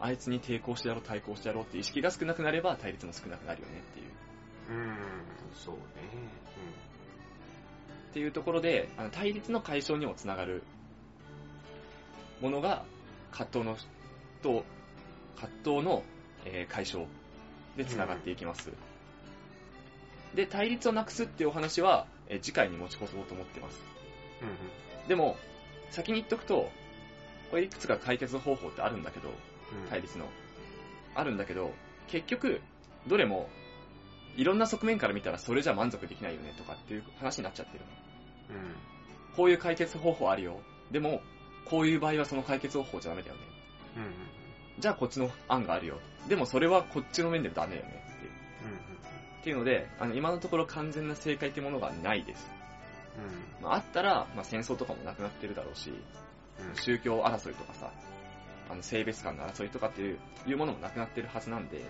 [0.00, 4.78] あいつに抵抗してやろう、対抗してやろうって意識が少なくなれば対立も少なくなるよねっていう。
[4.78, 4.96] うん。
[5.54, 5.80] そうね。
[8.10, 10.62] っていうところで、あの対立の解消にもつながる
[12.42, 12.84] ものが、
[13.30, 13.78] 葛藤の、
[14.42, 14.66] と、
[15.36, 16.02] 葛藤の、
[16.44, 17.06] えー解消
[17.76, 18.70] でつながっていきます。
[20.34, 23.80] で、対立をなくすっていうお話は、えー次回に持ち越そうと思ってます。
[24.42, 24.48] うん。
[24.48, 24.52] う
[25.04, 25.08] ん。
[25.08, 25.36] でも、
[25.90, 26.70] 先に言っとくと、
[27.50, 29.88] これいくつか解決方法ってあるんだけど、うん。
[29.90, 30.26] 対立の。
[31.14, 31.72] あるんだけど、
[32.08, 32.60] 結局、
[33.08, 33.48] どれも、
[34.36, 37.84] いろんな側面から見たらそれじゃ満足できないよねとかっていう話になっちゃってる
[38.54, 38.60] の。
[38.62, 38.74] うん。
[39.36, 40.60] こういう解決方法あるよ。
[40.92, 41.20] でも、
[41.64, 43.40] こういう場合はその解決方法じゃダメだよね。
[43.96, 44.02] うん。
[44.80, 44.82] うん。
[44.82, 45.98] じゃあこっちの案があるよ。
[46.28, 48.32] でもそれはこっちの面でダメよねっていう。
[49.40, 52.50] っていうので、あの今のところ完全な正解ってものがないです。
[53.60, 53.64] うん。
[53.64, 56.76] まあ、あったら、まあ、戦争とかもなくなってるだろうし、うん。
[56.76, 57.90] 宗教争いとかさ、
[58.70, 61.84] あの性別間の争いとかっていういうものもなくなってるはずなんで、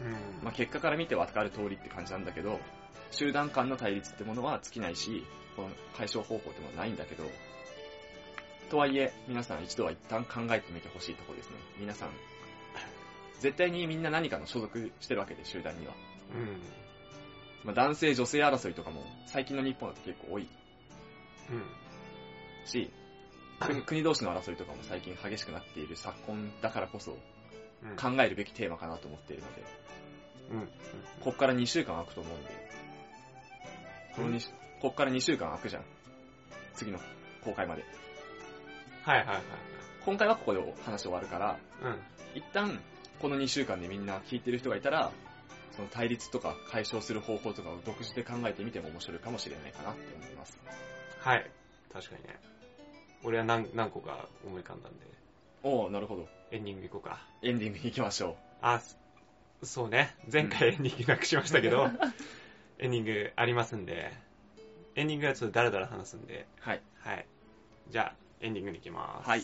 [0.00, 0.12] うん。
[0.42, 2.60] まあ、結果から見て分かる通りって感じなんだけど、
[3.10, 5.24] 集団間の対立ってものは尽きないし、
[5.56, 7.24] この解消方法ってものはないんだけど、
[8.68, 11.56] とはいえ、皆さん一度は一旦考えてみてほしいところですね。
[11.78, 12.10] 皆さん、
[13.40, 15.94] 絶対にみんな何かの所属してるわけで、集団には。
[16.34, 16.60] うん。
[17.64, 20.48] まあ、男性女性争いとかも、最近の日本だと結構多い
[21.50, 21.62] うん。
[22.66, 22.90] し、
[23.60, 27.16] 国国同士の争いとかも最近激しくなっている昨今だからこそ、
[27.82, 27.96] うん。
[27.96, 29.62] 考えるべきテーマかなと思っているので、
[30.52, 30.68] うん。
[31.20, 32.50] こっから2週間空くと思うんで、
[34.14, 34.48] この2週
[34.80, 35.84] こっから2週間空くじゃん。
[36.74, 36.98] 次の
[37.44, 37.84] 公開まで。
[39.08, 39.42] はいはいはい。
[40.04, 41.96] 今回はここで話終わるから、うん。
[42.34, 42.78] 一旦
[43.22, 45.12] この2週間でみんな聞いてる人がいたら、
[45.74, 50.58] その対立とか解消する方法とかを独自で考えてみても面白いかもしれないかなって思います。
[51.20, 51.50] はい。
[51.90, 52.38] 確かにね。
[53.24, 54.98] 俺は何何個か思い浮かんだんで、
[55.62, 56.28] おおなるほど。
[56.50, 57.18] エンディング行こうか。
[57.42, 58.78] エンディングに行きましょあ、
[59.62, 60.14] そそうね。
[60.30, 61.88] 前回エンディングなくしましたけど、
[62.78, 64.12] エンディングありますんで、
[64.96, 66.68] エンディングはちょっとダラダラ話すんで、う。
[66.68, 66.82] はい。
[66.98, 67.26] はい。
[67.88, 69.28] じゃあ、エンディングに行きます。
[69.28, 69.42] はい。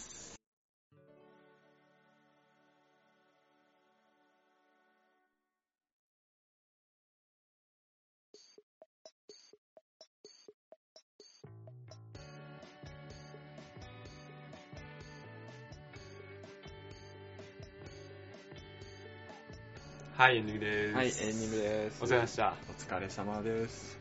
[20.16, 20.94] はい、エンディングです。
[20.94, 22.04] はい、エンディングです。
[22.04, 22.54] お疲れ様でした。
[22.68, 23.98] お疲れ様です。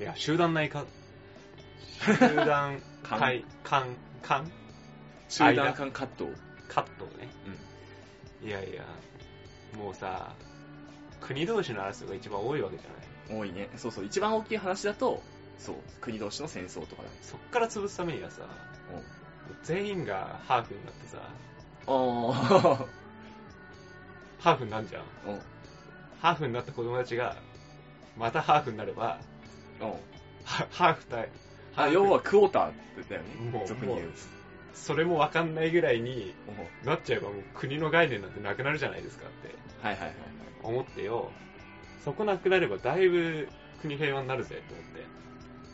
[0.00, 0.84] いや、集団内か、
[2.04, 4.50] 集団間会、間、間？
[5.28, 6.28] 集団間カット？
[6.68, 7.28] カットね。
[8.42, 8.84] いやいや、
[9.78, 10.34] もうさ、
[11.20, 13.40] 国同士の争いが一番多いわけじゃない。
[13.40, 13.70] 多いね。
[13.76, 15.22] そうそう、一番大きい話だと、
[15.58, 17.16] そう、国同士の戦争とかだね。
[17.22, 18.42] そっから潰すためにはさ、
[19.62, 21.18] 全員がハーフになってさ、
[21.86, 22.34] おー。
[24.40, 25.02] ハーフになんじゃん。
[25.26, 25.38] お
[26.20, 27.36] ハーフになった子供たちが、
[28.16, 29.18] またハーフになれば、
[29.80, 29.98] お
[30.44, 31.28] ハハーフ対、ハ
[31.76, 33.50] あ、要はクォーターだよね。
[33.50, 34.12] もう俗に言うも。
[34.74, 36.34] それもわかんないぐらいに
[36.84, 40.18] おなっちゃえばもう国の概念なんてなくなるじゃないですかってはいはいはいはい。
[40.62, 41.30] 思ってよ。
[42.04, 43.48] そこなくなればだいぶ
[43.80, 45.04] 国平和になるぜと思って。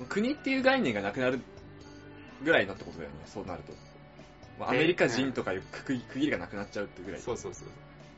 [0.08, 1.40] 国っていう概念がなくなる
[2.42, 3.72] ぐらいのってことだよね、そうなると。
[4.66, 7.20] アメリカ人とかいう区区切りがなくなっちゃうってぐらい。
[7.20, 7.68] そうそうそう。
[7.68, 7.70] い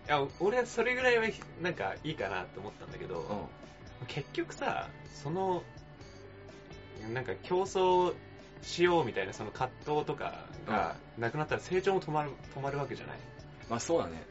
[0.08, 1.24] や、俺はそれぐらいは、
[1.60, 3.20] なんかいいかなって思ったんだけど、
[4.00, 4.06] うん。
[4.06, 5.62] 結局さ、その、
[7.08, 8.14] なんか競争
[8.62, 13.18] しようみたいなその葛藤とかがなくなったら成長も止まる、止まるわけじゃない
[13.68, 14.22] まあそうだね。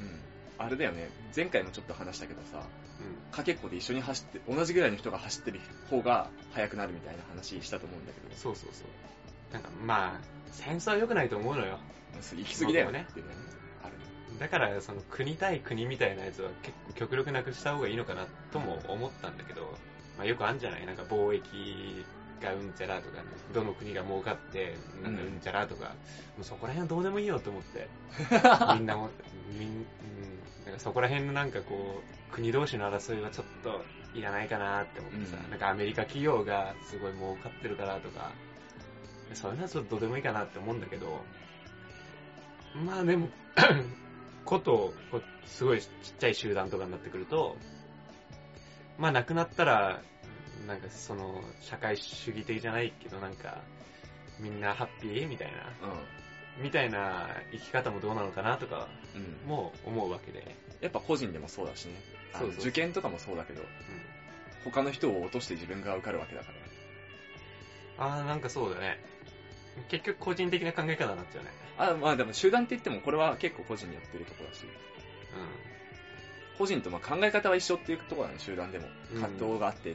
[0.00, 0.66] うん。
[0.66, 1.08] あれだよね。
[1.34, 2.62] 前回もちょっと話したけどさ、
[3.32, 9.52] うかけっこで一緒に走って、同じぐらいの人が走ってる方が速くなるみたいな話したと思うんだけどん。、そうそうそう。
[9.52, 11.78] なんかまあ、戦争は良くないと思うのよ。
[12.36, 13.26] 行き過ぎだよねってね。
[13.84, 14.04] あるね。
[14.38, 19.76] だから、その国対国みたいなやつは結構極力なくした方がいいのかなとも思ったんだけど、
[20.18, 20.84] まあよくあるんじゃない？
[20.86, 22.04] なんか貿易
[22.42, 25.40] がうんちゃらとかね、どの国が儲かって、なんかうん。
[25.40, 25.92] ちゃらとか、も
[26.42, 27.88] うそこら辺はどうでもいいよと思って、
[28.74, 29.10] みんなも、
[29.58, 29.86] みん、うん、
[30.66, 35.50] なんかそこら辺のなんかこう、国同士の争いはちょっといらないかなって思ってさ、うん。
[35.50, 38.30] なんかアメリカ企業がすごい儲かってるからとか、
[39.34, 41.22] そういうのはちょっとどうでもいいかなって思うんだけど、
[42.74, 43.28] まあでも、
[44.44, 44.94] こと、
[45.44, 47.56] すごいちっちゃい集団とかになってくると、
[48.98, 50.00] まあ亡くなったら、
[50.66, 53.58] なんかその、社会主義的じゃないけどなんか、
[54.38, 55.58] みんなハッピーみたいな、
[56.60, 59.22] みたいな生き方もどうなのかなとかうん。
[59.22, 59.48] うん。
[59.48, 61.94] も思うわけで、やっぱ個人でもそうだしね。
[62.38, 63.66] そう受験とかもそうだけど、うん
[64.64, 66.48] 他の人を落として自分が受かるわけだか
[67.98, 68.04] ら。
[68.04, 68.98] ああ、なんかそうだね。
[69.88, 71.50] 結局個人的な考え方になっちゃうね。
[71.78, 74.64] あ、まあでも集団って言ってもこれは結構個人によってるところだし、
[76.58, 78.88] 個人とまあ考え方は一緒っていうところだね、集団でも。
[79.14, 79.94] うん葛藤があってってい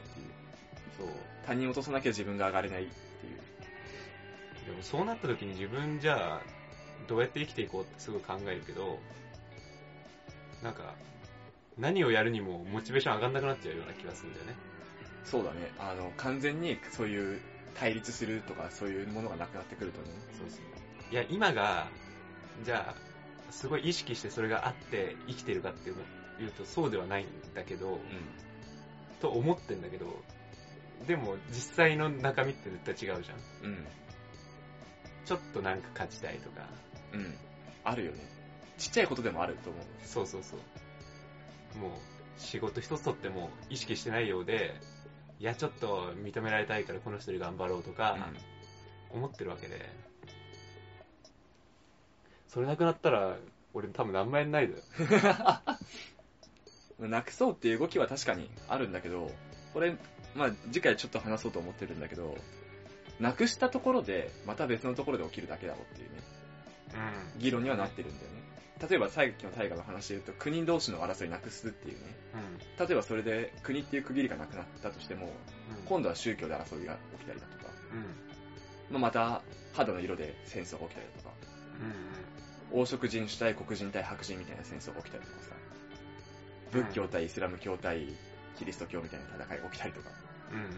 [0.98, 1.08] そう。
[1.46, 4.66] 他人を落とさなきゃ自分が上がれないっていう。
[4.66, 6.42] でもそうなった時に自分じゃあ、
[7.06, 8.98] どうやって生きていこうってすごい考えるけど、
[10.62, 10.94] なんか、
[11.76, 14.54] 何をやるにもモチベーション上がんなくなっちゃうような気がするんだよね。
[15.24, 15.72] そうだね。
[15.78, 17.40] あの、完全にそういう
[17.74, 20.06] 対立するとかそういうものがなくなってくるとね。
[20.38, 21.12] そうそう。
[21.12, 21.88] いや、今が、
[22.64, 27.98] じゃあ、すごい意識してそれがあって生きてるかっていうとそうではないんだけど、う
[29.20, 30.06] と思ってんだけど、
[31.06, 33.70] でも実際の中身って絶対違うじゃん。
[33.70, 33.74] ん。
[33.74, 33.86] うん。
[35.24, 36.66] ちょっとなんか勝ちたいとか、
[37.12, 37.34] うん。
[37.84, 38.18] あるよね。
[38.78, 39.84] ちっちゃいことでもあると思う。
[40.04, 41.78] そうそうそう。
[41.78, 41.92] もう、
[42.36, 44.74] 仕事一つとっても意識してないようで、
[45.40, 48.16] いや、ちょっと認められたいからこの人で頑張ろうとか、
[49.10, 49.88] 思ってるわけで。
[52.48, 53.36] それなくなったら、
[53.72, 54.82] 俺多分何万円ないだよ。
[57.00, 57.10] うん。
[57.10, 59.30] なくそうっていう動きは確かにあるんだけど、
[59.72, 59.96] これ、
[60.34, 62.36] まあ次回ちょっと話そうと思ってるんだけど、
[63.20, 66.16] なくしたところで、また別のところで起きるだけだろうっていうね、
[67.34, 67.40] うん。
[67.40, 68.42] 議論にはなってるんだよね。
[68.88, 72.16] 例えばさっきの大河の話で言うと、国同士の争いなくすっていうね。
[72.78, 72.86] うん。
[72.86, 75.32] 例えばそれで国っていう区切りがなくなったとしても、うん。
[75.84, 77.70] 今度は宗教で争いが起きたりだとか、
[78.90, 78.92] うん。
[78.92, 79.42] まあ、また
[79.72, 81.34] 肌の色で戦争が起きたりだとか、
[82.72, 85.50] 黄色人種対黒人対白人みたいな戦争が起きたりとかさ、
[86.72, 88.08] 仏教対イスラム教対
[88.58, 90.10] キリスト教みたいな戦いが起きたりとか、
[90.50, 90.70] うんうんうん、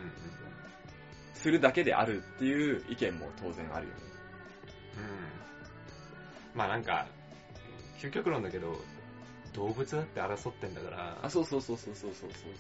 [1.35, 4.01] するだけであるっていう意見も当然あるよね。
[6.53, 6.59] うん。
[6.59, 7.07] まあなんか、
[8.01, 8.81] 究極論だけど、
[9.53, 11.19] 動物だって争ってんだから。
[11.23, 12.51] あ、そうそうそうそうそうそうそう。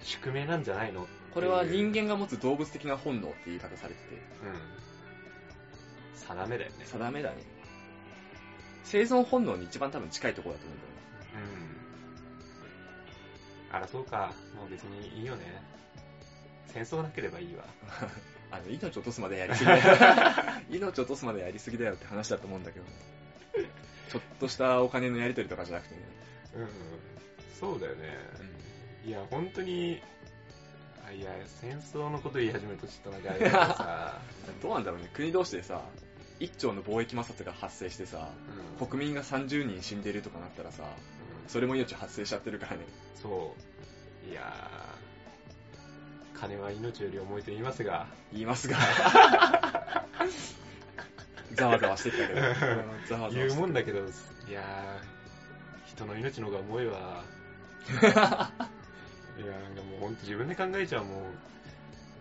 [0.00, 4.14] 宿命なんじゃないのこれは人間が持つ動物的な本能って言い方されてて。
[4.42, 4.78] うん。
[6.14, 6.84] 定めだよね。
[6.84, 7.36] 定めだね。
[8.84, 11.58] 生存本能に一番多分近いところだと思うんだよね。
[13.72, 13.98] うん。
[13.98, 15.62] 争うか、もう別にいいよね。
[16.68, 17.64] 戦争なければいいわ。
[18.50, 19.82] あの、命落とすまでやりすぎだよ。
[20.70, 22.86] 命落とすまでやりすぎだよって話だと思うんだけど。
[24.10, 26.00] ちょっとしたお金のやり取りとかじゃなくてね。
[26.56, 26.68] うん。
[27.58, 28.08] そうだよね。
[29.04, 30.02] いや、本当に、
[31.06, 34.20] あいや、戦争のこと言い始めるとちょっとなんかあれだけどさ、
[34.62, 35.10] どうなんだろうね。
[35.12, 35.82] 国同士でさ、
[36.40, 38.30] 一兆の貿易摩擦が発生してさ、
[38.78, 42.84] うん、国民が30人死んでるとかなったらさ、うんそれも命発生しちゃってるからね。
[43.14, 43.54] そ
[44.26, 44.30] う。
[44.30, 44.97] いやー、
[46.40, 48.78] 金は命より重いと言いますが、言いますが。
[51.54, 52.40] ざわざわしてきたけど。
[52.40, 52.54] ざわ
[53.08, 54.02] ざわして言うもんだけど、い
[54.52, 57.24] やー、人の命の方が重いわ。
[57.90, 61.34] いや、なんかもう本当自分で考えちゃうもん。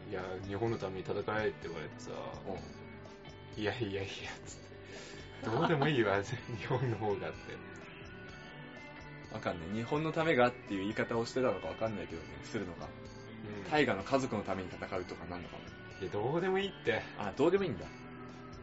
[0.10, 2.12] いや、日本のために戦えって言われてさ、
[3.56, 4.10] いやいやいや、
[4.45, 4.58] つっ
[5.43, 5.49] て。
[5.49, 7.56] どうでもいいわ、日本の方がって。
[9.32, 9.69] わかんない。
[9.75, 12.88] 日本のためがっていう言い方をしてたのかわかんないけどね、するのか。
[13.67, 15.63] うん大河の家族のために戦うとかなんのかも。
[16.01, 17.01] いや、どうでもいいって。
[17.17, 17.86] あ、どうでもいいんだ。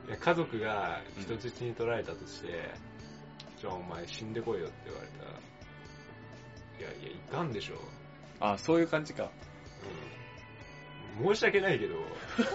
[0.09, 2.71] いや、家族が人質に取られたとして、
[3.61, 7.77] じゃあお前死んでこいよって言われたら、いやいや、いかんでしょ。
[8.41, 9.31] あ、そういう感じか。
[11.19, 11.35] うん。
[11.35, 11.97] 申し訳ないけど、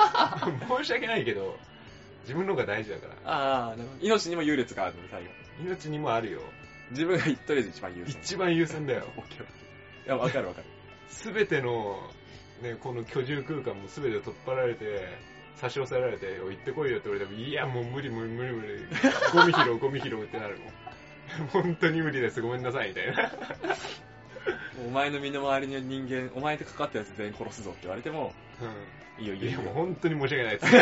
[0.78, 1.58] 申し訳ないけど、
[2.22, 3.32] 自分の方が大事だから。
[3.32, 5.30] ああ、なるほど命にも優劣があるので、最後。
[5.62, 6.42] 命にもあるよ。
[6.92, 8.20] 自分がとりあえず一番優先。
[8.20, 9.08] 一番優先だよ。
[9.18, 9.44] オッケー。
[9.44, 9.46] い
[10.06, 10.68] や、わかるわかる。
[11.08, 12.12] すべての、
[12.62, 15.08] ね、この居住空間もすべて取っ払われて、
[15.56, 18.86] 差し押さえられて、行ってこいよって言われても、いや、もう無理無理無理無理、
[19.34, 21.48] ゴミ拾う、ゴミ拾うってなるもん。
[21.50, 23.32] 本当に無理です、ごめんなさい、みたいな。
[24.86, 28.34] お前の身の回りの人間、お前と関わったやつ全員殺すぞって言われても、
[29.18, 29.26] うん。
[29.26, 29.62] いや、いいよいいよ。
[29.62, 30.74] もう本当に申し訳ないです。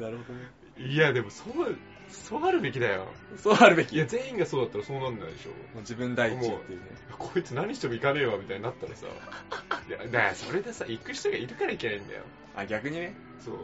[0.00, 0.46] なるほどね。
[0.78, 1.76] うん、いや、でも、そう、
[2.12, 3.06] そうあるべきだよ。
[3.36, 3.94] そうあるべき。
[3.96, 5.50] いや、全員がそうだったらそうなんないでしょ。
[5.50, 6.86] もう自分第一っていうね。
[7.18, 9.06] こいつ何しても行かねえわ、みたいになったらさ。
[9.88, 12.22] いや、だからそれでさ、行く人がいるからいけないんだよ。
[12.54, 13.14] あ、逆にね？
[13.40, 13.56] そう。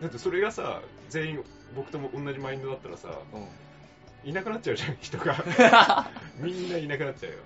[0.00, 4.28] だってそれがさ、全員僕とも同じマインドだったらさ、うん。
[4.28, 5.34] いなくなっちゃうじゃん、人が。
[6.38, 7.38] みんないなくなっちゃうよ。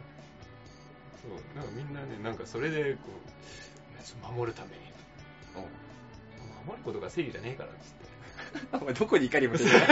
[1.22, 2.98] そう、なんかみんなね、なんかそれで、こ
[4.30, 4.84] う、守るために。
[6.66, 8.03] 守ることが正義じゃねえからっつって。
[8.72, 9.76] お前どこに怒り向けてる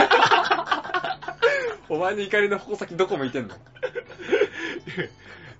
[1.89, 3.55] お前の怒りの矛先どこ向いてんの？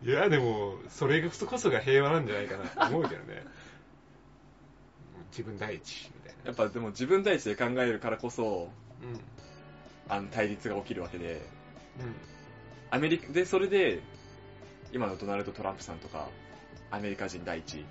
[0.04, 3.44] いや、でも、それこそが平和なんじゃないかなって思うけどね。
[5.32, 6.46] 自分第一、みたいな。
[6.46, 8.70] やっぱでも自分第一で考えるからこそ、
[9.02, 9.20] うん。
[10.10, 11.42] あの対立が起きるわけで、
[12.00, 12.14] うん。
[12.92, 14.02] アメリカ、で、それで、
[14.92, 16.28] 今のドナルド・トランプさんとか、
[16.92, 17.78] アメリカ人第一。
[17.78, 17.86] うん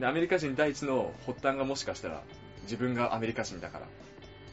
[0.00, 2.22] で、アメリカ人第一の発端がもしかしたら、
[2.64, 3.86] 自分がアメリカ人だから、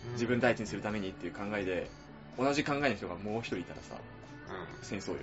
[0.05, 0.13] うん。
[0.13, 1.89] 自分第一にするためにっていう考えで、
[2.37, 3.95] 同じ考えの人がもう一人いたらさ、
[4.49, 4.83] うん。
[4.83, 5.17] 戦争よ。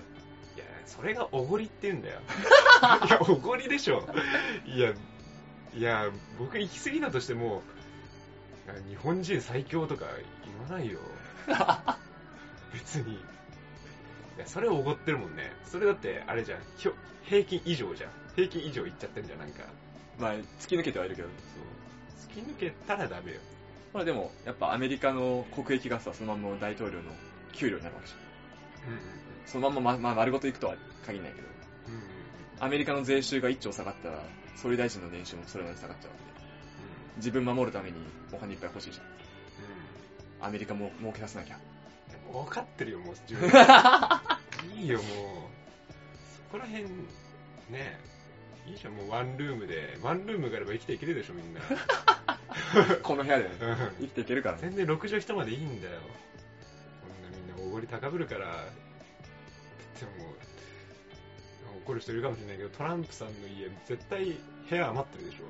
[0.56, 2.20] いや、それがおごりって言うんだよ。
[3.06, 4.08] いや、おごりでしょ。
[4.66, 4.92] いや、
[5.74, 7.62] いや、僕行き過ぎだとしても、
[8.88, 10.06] 日本人最強とか
[10.44, 10.98] 言わないよ。
[12.72, 13.14] 別に。
[13.14, 13.18] い
[14.38, 15.52] や、それおごってるもんね。
[15.64, 16.60] それだって、あれじゃん。
[17.24, 18.10] 平均以上じゃん。
[18.36, 19.64] 平均以上いっちゃってんじゃん、なんか。
[20.18, 21.28] まあ、突き抜けてはいるけど。
[21.28, 21.36] そう。
[22.38, 23.38] 突き抜けたらダメよ。
[23.92, 27.10] まあでも、やっぱアメリカの国益がさ、そのまま大統領の
[27.52, 28.92] 給料になるわけじゃん。
[28.92, 29.00] うん
[29.46, 31.48] そのまんま、ま、まあ、丸ごといくとは限らないけど、
[31.88, 32.00] うんうん。
[32.00, 32.08] うん
[32.60, 34.20] アメリカの税収が1兆下がったら、
[34.56, 36.28] 総理大臣の年収もそれなりに下がっちゃうわけで。
[37.16, 37.96] 自分守るために
[38.32, 39.06] お金いっぱい欲しいじゃん。
[39.06, 40.46] うん。
[40.46, 41.58] アメリカも儲けさせなきゃ。
[42.32, 43.48] 分かってるよ、もう自分。
[44.76, 45.06] いいよ、もう。
[45.06, 46.84] そこら辺、
[47.70, 47.98] ね
[48.66, 49.98] いいじゃん、もうワンルームで。
[50.02, 51.60] ワンルームがあれば生きていけるでしょ、みんな。
[53.02, 53.50] この部屋で
[54.00, 54.62] 生きていけるからね。
[54.62, 56.00] 全然6畳一間でいいんだよ。
[56.00, 58.46] こんなみんなおごり高ぶるから。
[59.98, 60.34] でも、
[61.84, 64.36] 怒る人いるかもしれないけど、トランプさんの家、絶対
[64.68, 65.44] 部屋余ってるでしょ。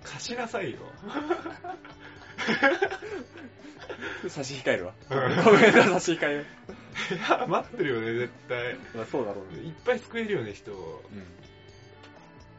[0.02, 0.78] 貸しなさいよ。
[4.28, 4.94] 差し控えるわ。
[5.10, 6.46] うんごめんな、差し控える。
[7.10, 8.74] 部屋余ってるよね、絶対。
[8.94, 9.60] まあそうだろうね。
[9.62, 10.72] いっぱい救えるよね、人。
[10.72, 10.78] うん。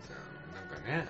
[0.07, 0.13] さ
[0.53, 1.07] なんかね、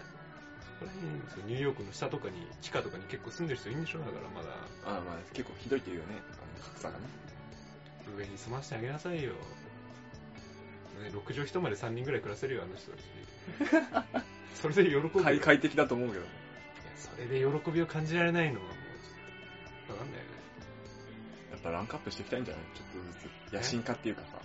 [1.47, 4.49] ニューヨークの下とかに、地下とかに結構住んでる人いるんでしょだからまだ、
[4.85, 7.05] あまあ結構ひどいっていうよね、あの格差がね。
[8.17, 9.31] 上に住ませてあげなさいよ。
[11.01, 14.15] ね、6畳一間で3人ぐらい暮らせるよ、あの人たち。
[14.61, 15.09] それで喜ぶよ。
[15.23, 16.25] 快快適だと思うけど。
[16.97, 18.83] それで喜びを感じられないのはもう、ちょ
[19.83, 20.31] っと、わかんないよね。
[21.51, 22.63] やっぱランクアップしていきたいんじゃない？
[22.75, 23.53] ちょっとずつ。
[23.53, 24.37] 野心家っていうかさ、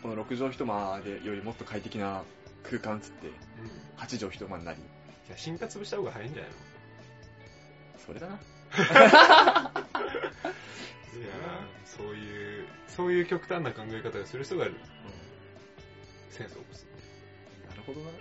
[0.00, 2.22] うこの6畳一間でよりもっと快適な
[2.62, 3.30] 空間つって、ん。
[3.30, 3.36] うん。
[3.96, 4.78] 8畳一間になり、
[5.26, 6.56] じゃあ、進化潰した方が早いんじゃないの？
[8.06, 8.34] それだな。
[11.18, 11.26] いや
[11.84, 14.66] そういう、そういう極端な考え方をする人が
[16.30, 16.86] 戦争を起こす。
[17.68, 18.10] なるほどな。
[18.10, 18.18] うん。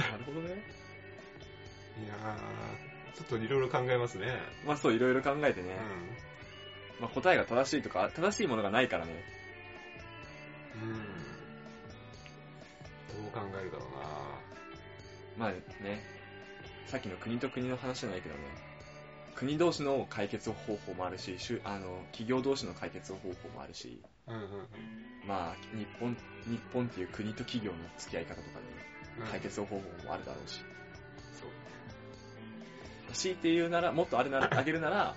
[0.00, 0.62] なるほどね。
[2.04, 4.40] いやー、ちょっといろいろ考えますね。
[4.64, 5.76] まあそう、いろいろ考えてね。
[5.76, 5.82] う
[7.00, 9.12] まあ答えが正しいとか、正しいものがないからね。
[9.12, 10.82] ん。
[10.82, 10.94] うん。
[13.22, 13.90] どう考えるだろう
[15.40, 16.02] なまあね、
[16.86, 18.40] さっきの国と国の話じゃないけどね、
[19.36, 24.42] 国同士の解決方法もあるし、しゅあの企業同士の解決方法もあるし、うんうん
[25.26, 28.58] まあ日本、日本っていう国と企業の付き合い方とか
[29.18, 29.24] うん。
[29.24, 30.64] で解決方法もあるだろうし、
[31.40, 33.12] そう。
[33.12, 35.14] 強いて言うなら、もっとあれなら、あげるなら、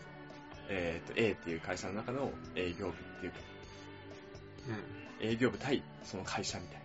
[0.74, 3.34] えっ、と、A っていう会社の中の営業部っていう、
[5.22, 5.30] うん。
[5.30, 6.82] 営業部対その会社みたいな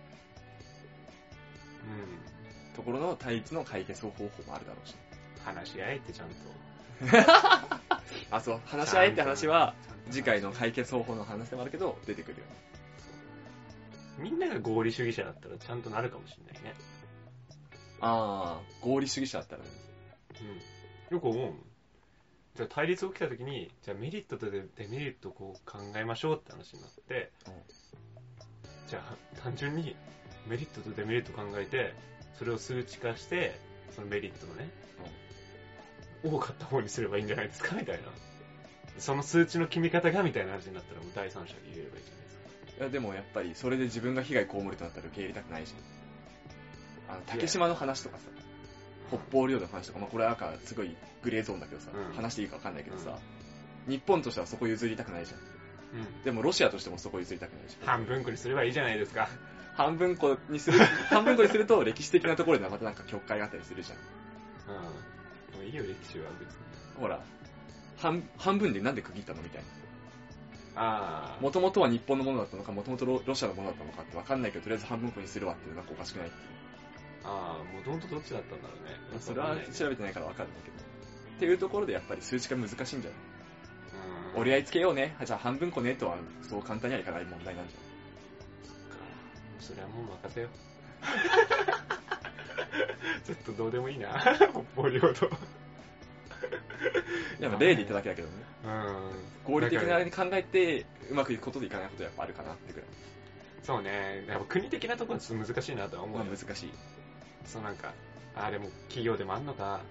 [2.69, 2.75] うん。
[2.75, 4.95] ところの対立の解決方法もあるだろうし。
[5.43, 6.35] 話し合えってちゃんと。
[8.31, 9.73] あ、そう、話し合いって話は、
[10.09, 12.51] 次回の解決方法の話でもあるけど、出てくるよね。
[14.17, 16.73] みんなが合理主義者だったらちゃんとなるかもしれないね。
[18.01, 19.69] あー、合理主義者だったらね。
[21.09, 21.15] うん。
[21.15, 21.66] よく思うもん。
[22.57, 27.31] じゃあ対立起きた時に、じゃあメリットとデメリットをこう考えましょうって話になって、
[28.87, 29.95] じゃあ、単純に
[30.47, 31.93] メリットとデメリット考えて、
[32.39, 33.59] それを数値化して、
[33.95, 34.69] そのメリットのね、
[36.23, 38.07] 多かった方にすればいいんじゃないですかみたいな。
[38.97, 42.37] その数値の決め方がみたいな話になったらもう第三者に入れればいいじゃないです
[42.77, 42.81] か。
[42.81, 47.17] いやでもやっぱりそれで自分が被害被るとなったら受け入れたくないじゃん。
[47.17, 48.23] あの、竹島の話とかさ、
[49.07, 53.17] 北方領土の話とか、まあこれはなんかすごいグレーゾーンだけどさ、うん話していいかわかんないけどさ、
[53.87, 55.39] 日本としてはそこ譲りたくないじゃん。
[56.01, 56.23] うん。
[56.23, 57.87] でもロシアとしてもそこ譲りたくないじゃん。
[57.87, 59.29] 半分こにすればいいじゃないですか。
[59.75, 60.79] 半分こにする、
[61.09, 64.75] 半分こにすると歴史的なところではまたなんか境界があったりするじゃん。
[64.75, 64.83] うん。
[64.83, 64.91] も
[65.61, 66.55] ういいよ、歴史は別に。
[66.99, 67.19] ほら、
[67.97, 70.81] 半、半分でなんで区切ったのみたいな。
[70.81, 71.41] ああ。
[71.41, 76.66] もともとは日本のものだったのか、もともとロロシアのものだったのかってわかんないけど、とりあえず半分こにするわっていうのがおかしくないっていう。
[77.29, 78.73] ああ、もともとどっちだったんだろ
[79.11, 79.19] うね。
[79.19, 80.77] それは調べてないからわかるんだけど。
[80.77, 80.79] っ
[81.39, 83.19] ていうところでやっぱり数値が難しいんじゃない？
[84.35, 84.41] うん。
[84.41, 85.15] 折り合いつけようね。
[85.23, 87.75] じゃあ半分こねとは、そう簡単にはいかない問題なんじ
[89.59, 90.49] それはもう任せよう。
[93.27, 94.09] ちょっとどうでもいいな、
[94.73, 95.25] 北方領土。
[95.27, 95.39] ゃない
[97.39, 98.33] いや、まあ例で言っただけだけどね。
[98.65, 99.11] うん。
[99.53, 102.89] 合理的なあれに考えて、うまくいくことでいかないことはやっぱあるかなってぐらい。
[102.89, 102.93] ら
[103.63, 104.23] そうね。
[104.27, 106.31] やっぱ国的なところはちょっと難しいなとは思うまあよ。
[106.37, 106.71] 難しい。
[107.47, 107.93] そうなんか、
[108.35, 109.81] あれも企業でもあんのか。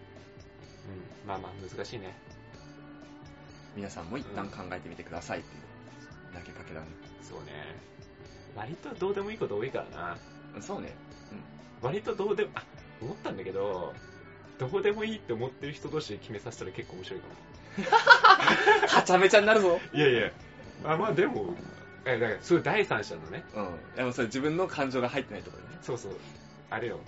[1.24, 1.28] うん。
[1.28, 2.14] まあまあ難しいね。
[3.74, 6.86] 皆さんも一旦考えてみてくださいっていうだけかけだね。
[7.22, 7.52] そうね。
[8.54, 10.16] 割とどうでもいいこと多いから
[10.54, 10.62] な。
[10.62, 10.94] そうね。
[11.82, 12.62] 割とどうでも、あ、
[13.00, 13.92] 思ったんだけど、
[14.58, 17.34] どうでもいいって思ってる人同士で決めさせたら結構面白いかも。
[18.88, 19.78] はちゃめちゃになるぞ。
[19.92, 20.30] いやいや、
[20.82, 21.54] まあまあでも、
[22.06, 23.96] え、だから、そういう第三者のね、うん。
[23.96, 25.78] でもそれ自分の感情が入ってないところね。
[25.82, 26.12] そうそう、
[26.70, 27.00] あれよ、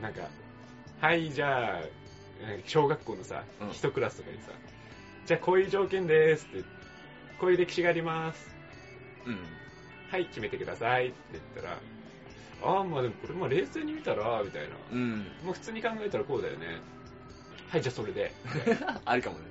[0.00, 0.28] なんか、
[1.00, 1.80] はい、じゃあ、
[2.40, 4.52] え小学校のさうん、一、クラスとかにさ、
[5.26, 6.64] じゃあこういう条件ですって、
[7.38, 8.54] こういう歴史があります。
[9.26, 9.38] うん。
[10.10, 11.78] はい、決めてくださいって言ったら、
[12.62, 14.76] ああ、まあでもこれまあ冷静に見たら、みたいな。
[14.92, 15.18] うん。
[15.44, 16.80] もう普通に考えたらこうだよね。
[17.68, 18.32] はい、じゃあそれで。
[19.04, 19.44] あるかもね。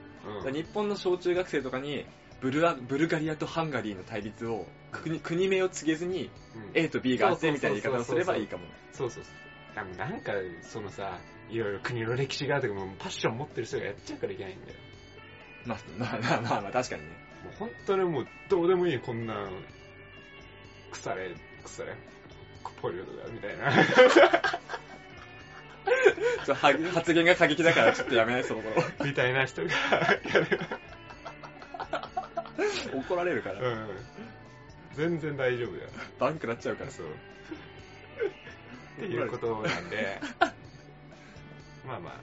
[0.45, 2.05] うん日本の小中学生とかに、
[2.41, 8.63] ブルアブルガリアとハンガリーの対立を国国名を告げずにうん A と B があってみたいな言い方をすればいいかも。
[8.91, 9.33] そうそうそう。
[9.83, 11.19] なんか、そのさ、
[11.49, 14.73] いろいろ国の歴史がとかもうパッション持ってる人がやっちゃうからいけないんだよ。
[15.65, 17.09] まあ、まあまあまあまあ確かにね。
[17.43, 19.49] もう本当にもうどうでもいいこんな、
[20.91, 21.95] 腐れ、腐れ、
[22.81, 23.71] ポリオとかみたいな。
[26.45, 28.81] ちょは発言が過激だからちょっとやめない、その頃。
[29.03, 30.09] みたいな人がや
[30.39, 30.59] る。
[32.93, 33.59] 怒られるから。
[33.59, 33.87] うん。
[34.93, 35.89] 全然大丈夫だよ。
[36.19, 36.91] バンクなっちゃうから。
[36.91, 37.07] そう。
[38.97, 40.19] っていうことなんで、
[41.87, 42.13] まあまあ、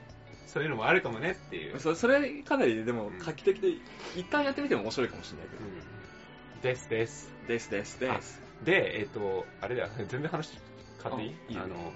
[0.47, 1.79] そういうのもあるかもねっていう。
[1.79, 3.69] そそれかなりでもうん画期的で、
[4.15, 5.63] 一旦やってみても面白いかもしれないけど。
[5.63, 7.29] うんですです。
[7.47, 8.41] ですですです。
[8.63, 10.57] で、えっ、と、あれだよ、 全然話
[11.01, 11.57] 変わっていい？
[11.57, 11.91] あの、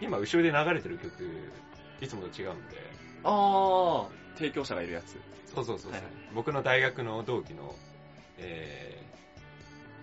[0.00, 1.28] 今後ろで流れてる曲、
[2.00, 2.76] いつもと違うんで、
[3.24, 5.18] あー、提供者がいるやつ。
[5.54, 6.02] そうそうそうそう、はい
[6.32, 7.74] 僕の大学の同期の、
[8.38, 9.02] え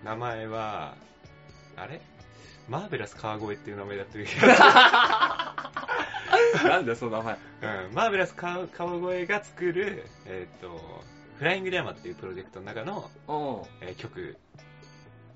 [0.02, 0.94] ー、名前は、
[1.76, 2.00] あれ？
[2.68, 5.54] マーベラス川越っていう名前だった気が
[6.68, 7.34] なんだよ、その名前。
[7.86, 11.04] うん、マーベラス川川越が作る、えっ、と、
[11.38, 13.32] フライングリャマっていうプロジェクトの中の、う
[13.84, 13.86] ん。
[13.86, 14.36] えー曲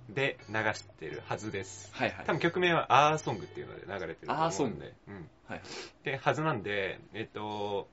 [0.09, 1.91] で流してるはずです。
[1.95, 2.33] はいはい多。
[2.35, 4.93] 分曲名はアーソングっていうので流れてると思うんで。
[5.09, 5.15] うん。
[5.15, 5.23] はい
[5.53, 5.61] はい。
[6.05, 7.89] で、はずなんで、えっと、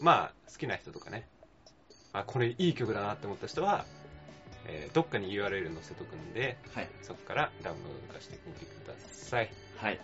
[0.00, 1.26] まあ、好きな人とかね、
[2.12, 3.84] あ、これいい曲だなって思った人は、
[4.68, 6.88] えーどっかに URL 載せとくんで、はい。
[7.02, 9.46] そこからダウンロード化してみてください。
[9.46, 10.00] っはい。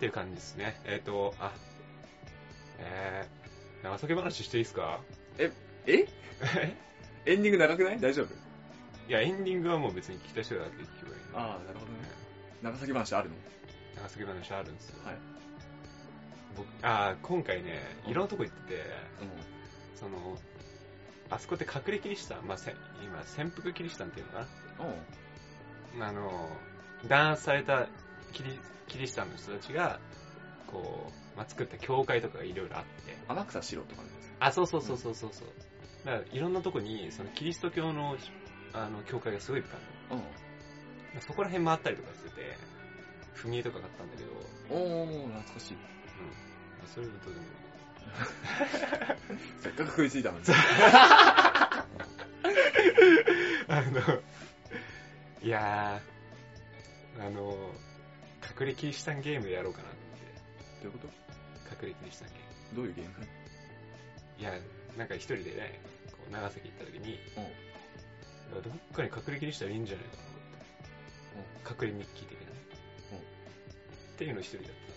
[0.00, 0.80] ていう感じですね。
[0.84, 1.52] えっと、あ、
[2.78, 5.00] えー、長崎話していいですか？
[5.38, 5.50] え
[5.86, 6.06] え？
[7.26, 8.00] エンディング長くない？
[8.00, 8.34] 大丈夫？
[9.08, 11.22] いや、エンディングはもう別に聞きたい人だけ聞けばいい。
[11.34, 11.98] ああ、なるほどね。
[12.62, 13.34] 長崎話あるの？
[13.96, 14.96] 長崎話あるんですよ。
[15.04, 15.16] はい。
[16.56, 20.38] 僕、あー今回ね、いろんなとこ行ってて、うその、
[21.30, 24.46] あそこって隠れキリシタン、まあ、せ今、潜伏キリシタンっていうのかん。
[25.94, 25.98] うん。
[25.98, 26.56] なあの、
[27.08, 27.88] 弾圧された
[28.32, 28.58] キリ
[28.88, 29.98] キリシタンの人たちが、
[30.70, 34.02] こう、まあ、作った教会とかがいろいろあって、天草四郎とか？
[34.02, 34.08] ね。
[34.40, 35.48] あ、そうそうそうそうそうそう。
[36.04, 38.16] だから、いろんなとこに、そのキリスト教の、
[38.72, 40.24] あの、教会がすごいいっぱいあるの。
[40.24, 41.20] うん。
[41.22, 42.58] そこら辺回ったりとかしてて、
[43.34, 44.30] 踏み絵とか買ったんだけど、
[44.70, 44.92] うん。
[44.92, 45.78] おー、懐かしい。
[46.86, 47.46] それはどうでも。
[49.60, 50.44] せっかく食いついたのに。
[53.66, 54.22] あの、
[55.42, 57.72] いやー、あの、
[58.60, 59.98] 隠れキリシタンゲームやろうかなって。
[60.84, 61.08] どういうこ
[61.82, 62.44] 隠れキリシタンゲーム。
[62.70, 63.10] とどういうゲーム？
[64.38, 64.52] いや、
[64.96, 65.80] なんか一人でね、
[66.10, 67.18] こう長崎行った時に、
[68.52, 70.28] どっかに隠れキリシタンいいんじゃないかなと
[71.36, 71.44] 思
[71.74, 71.84] って。
[71.86, 72.54] 隠れ日記的なね。
[74.14, 74.93] っていうのを一人でやってた。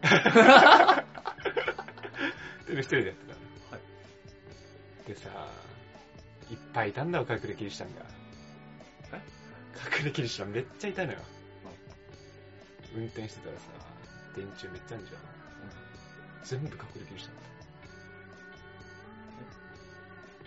[0.00, 0.08] っ
[2.64, 3.32] ていうのを一人でやってた。
[3.76, 3.82] はい
[5.08, 5.28] でさ、
[6.50, 8.02] いっぱいいたんだわ、隠れキリシタンが。
[9.12, 9.20] え？
[9.98, 11.18] 隠れキリシタンめっちゃいたのよ。
[12.94, 13.62] 運転してたらさ、
[14.36, 15.20] 電柱めっちゃあるじゃん。
[16.44, 17.32] 全部隠れキリシタ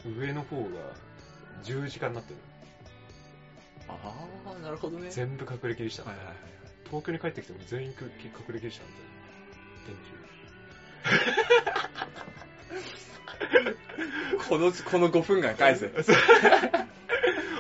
[0.10, 0.20] ンだ。
[0.20, 0.66] 上の方が
[1.64, 2.40] 十字架になってる
[3.88, 3.94] の。
[3.94, 4.14] あ
[4.58, 5.10] あ、なるほどね。
[5.10, 6.08] 全部隠れキリシタン。
[6.08, 6.36] はいはいはい。
[6.86, 7.96] 東京に帰ってきても全員隠
[8.50, 8.90] れキリシタン
[9.86, 9.98] だよ。
[14.48, 15.88] この、この5分間返せ。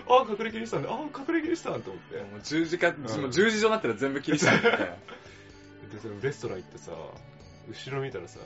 [0.07, 0.89] あ、隠れキリシタンだ。
[0.91, 2.15] あ、隠れキリシタンと思って。
[2.17, 4.77] う十字架、もう十字状になったら全部切りしたみたいな。
[5.91, 6.91] で、そのレストラン行ってさ、
[7.69, 8.39] 後ろ見たらさ、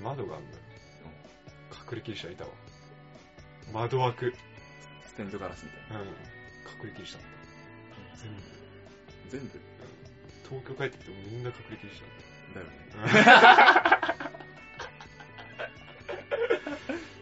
[0.00, 0.56] 窓があんのよ。
[1.90, 2.50] 隠れキリシタンいたわ。
[3.72, 4.26] 窓枠。
[4.26, 4.32] うん。
[5.06, 6.04] ステンドガラスみたいな。
[6.04, 7.30] 隠れキリシタンだっ
[8.12, 8.16] た。
[8.22, 8.40] 全部。
[9.28, 9.60] 全部？
[10.48, 12.06] 東京帰ってきてもみんな隠れキリシだ
[12.60, 12.72] よね。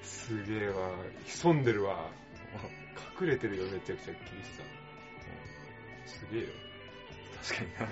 [0.03, 0.91] すげえわ。
[1.26, 2.11] 潜んでるわ。
[3.20, 4.66] 隠れてるよ、めちゃくちゃキリシタン。
[6.07, 6.49] すげえよ。
[7.43, 7.85] 確かにな。
[7.85, 7.89] う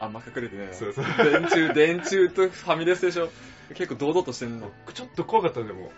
[0.00, 0.74] あんま隠れてねん。。
[0.74, 1.04] そうそう。
[1.04, 3.30] 電柱、電柱とファミレスでしょ。
[3.74, 4.70] 結構堂々としてんの。
[4.94, 5.90] ちょっと怖かったんでも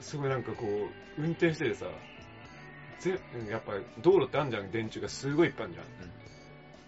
[0.00, 1.86] すごいなんかこう、運転しててさ、
[3.00, 3.18] ぜ
[3.50, 3.72] やっぱ
[4.02, 5.86] 道路ってあんじゃん、電柱がすごいいっぱいあんじゃん。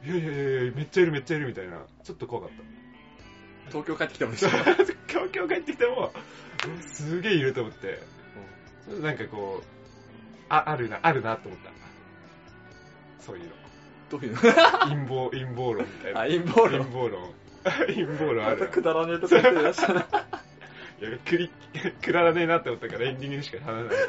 [0.06, 1.84] いやいやいやいや、めっちゃいるめっちゃいるみたいな。
[2.04, 2.62] ちょっと怖かった。
[3.68, 4.48] 東京帰ってきてもでしょ。
[5.08, 6.12] 東京帰ってきても、
[6.66, 8.02] うんすげえいると思って、
[9.00, 9.66] なんかこう、
[10.48, 11.70] あ、あるな、あるなと思った。
[13.20, 13.50] そういうの。
[14.10, 14.40] どういうの？
[14.40, 16.20] 陰謀、陰謀論みたいな。
[16.20, 16.86] あ、陰謀陰論。
[16.86, 17.34] 謀論。
[17.86, 20.04] 陰謀論 あるくだらねえとこ言ってらっしゃる。
[21.08, 21.50] いや、くり、
[22.02, 24.06] くだらねえなって思ったからエンディングにしか話さない。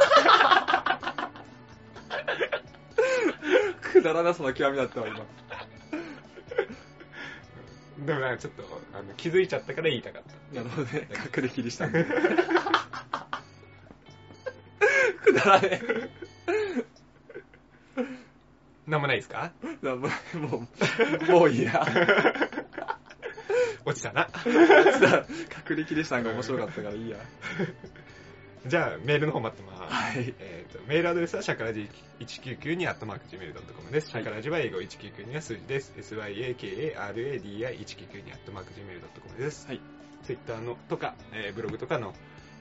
[3.81, 5.25] くだらなさの極みだったわ、今。
[8.05, 10.23] でもなんかちょっと、あの、気づいちゃったから言いたかっ
[10.53, 10.55] た。
[10.55, 11.07] なるほどね。
[11.35, 12.03] 隠れ切りしたんで。
[15.23, 15.81] くだらね
[18.85, 19.51] なんもないですか？
[19.63, 19.85] え。
[19.85, 20.67] なもう、も
[21.29, 21.85] う、もういいや。
[23.83, 24.29] 落ちたな。
[24.45, 27.17] 隠れ切りしたんが面白かったからいいや。
[28.67, 29.76] じゃあ、メールの方待ってます。
[29.89, 30.33] はい。
[30.39, 34.09] えー、とメールアドレスはシャカラジ199にアットマーク Gmail.com です。
[34.09, 35.93] シャカラジは英語199には数字です。
[35.97, 39.67] syakaradi199 にアットマーク Gmail.com です。
[39.67, 39.81] はい。
[40.23, 42.13] ツイッターのとか、えーブログとかの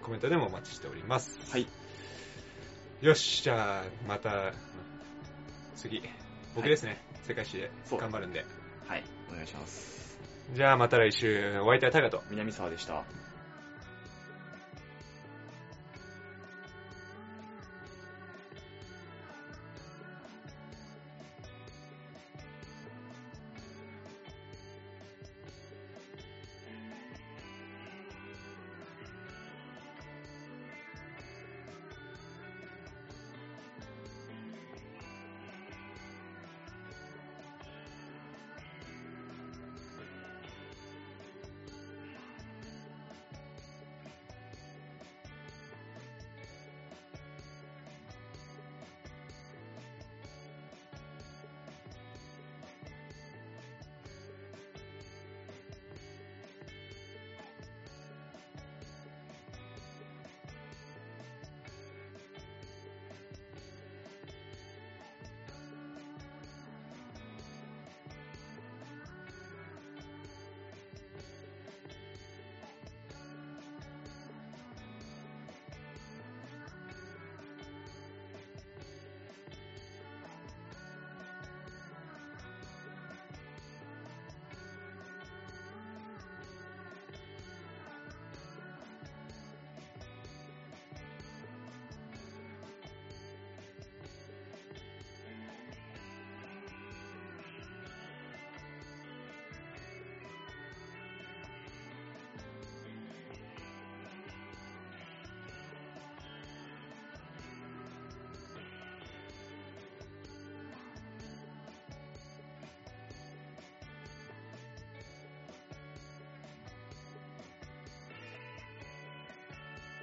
[0.02, 1.38] コメントでもお待ちしております。
[1.50, 1.66] はい。
[3.00, 4.52] よし、じゃあ、また、
[5.74, 6.02] 次、
[6.54, 7.02] 僕ですね。
[7.24, 8.44] 世界史で頑張るんで。
[8.86, 9.04] はい。
[9.30, 10.18] お願いします。
[10.54, 12.22] じゃあまた来週、お相手はタガと。
[12.30, 13.25] 南沢でした。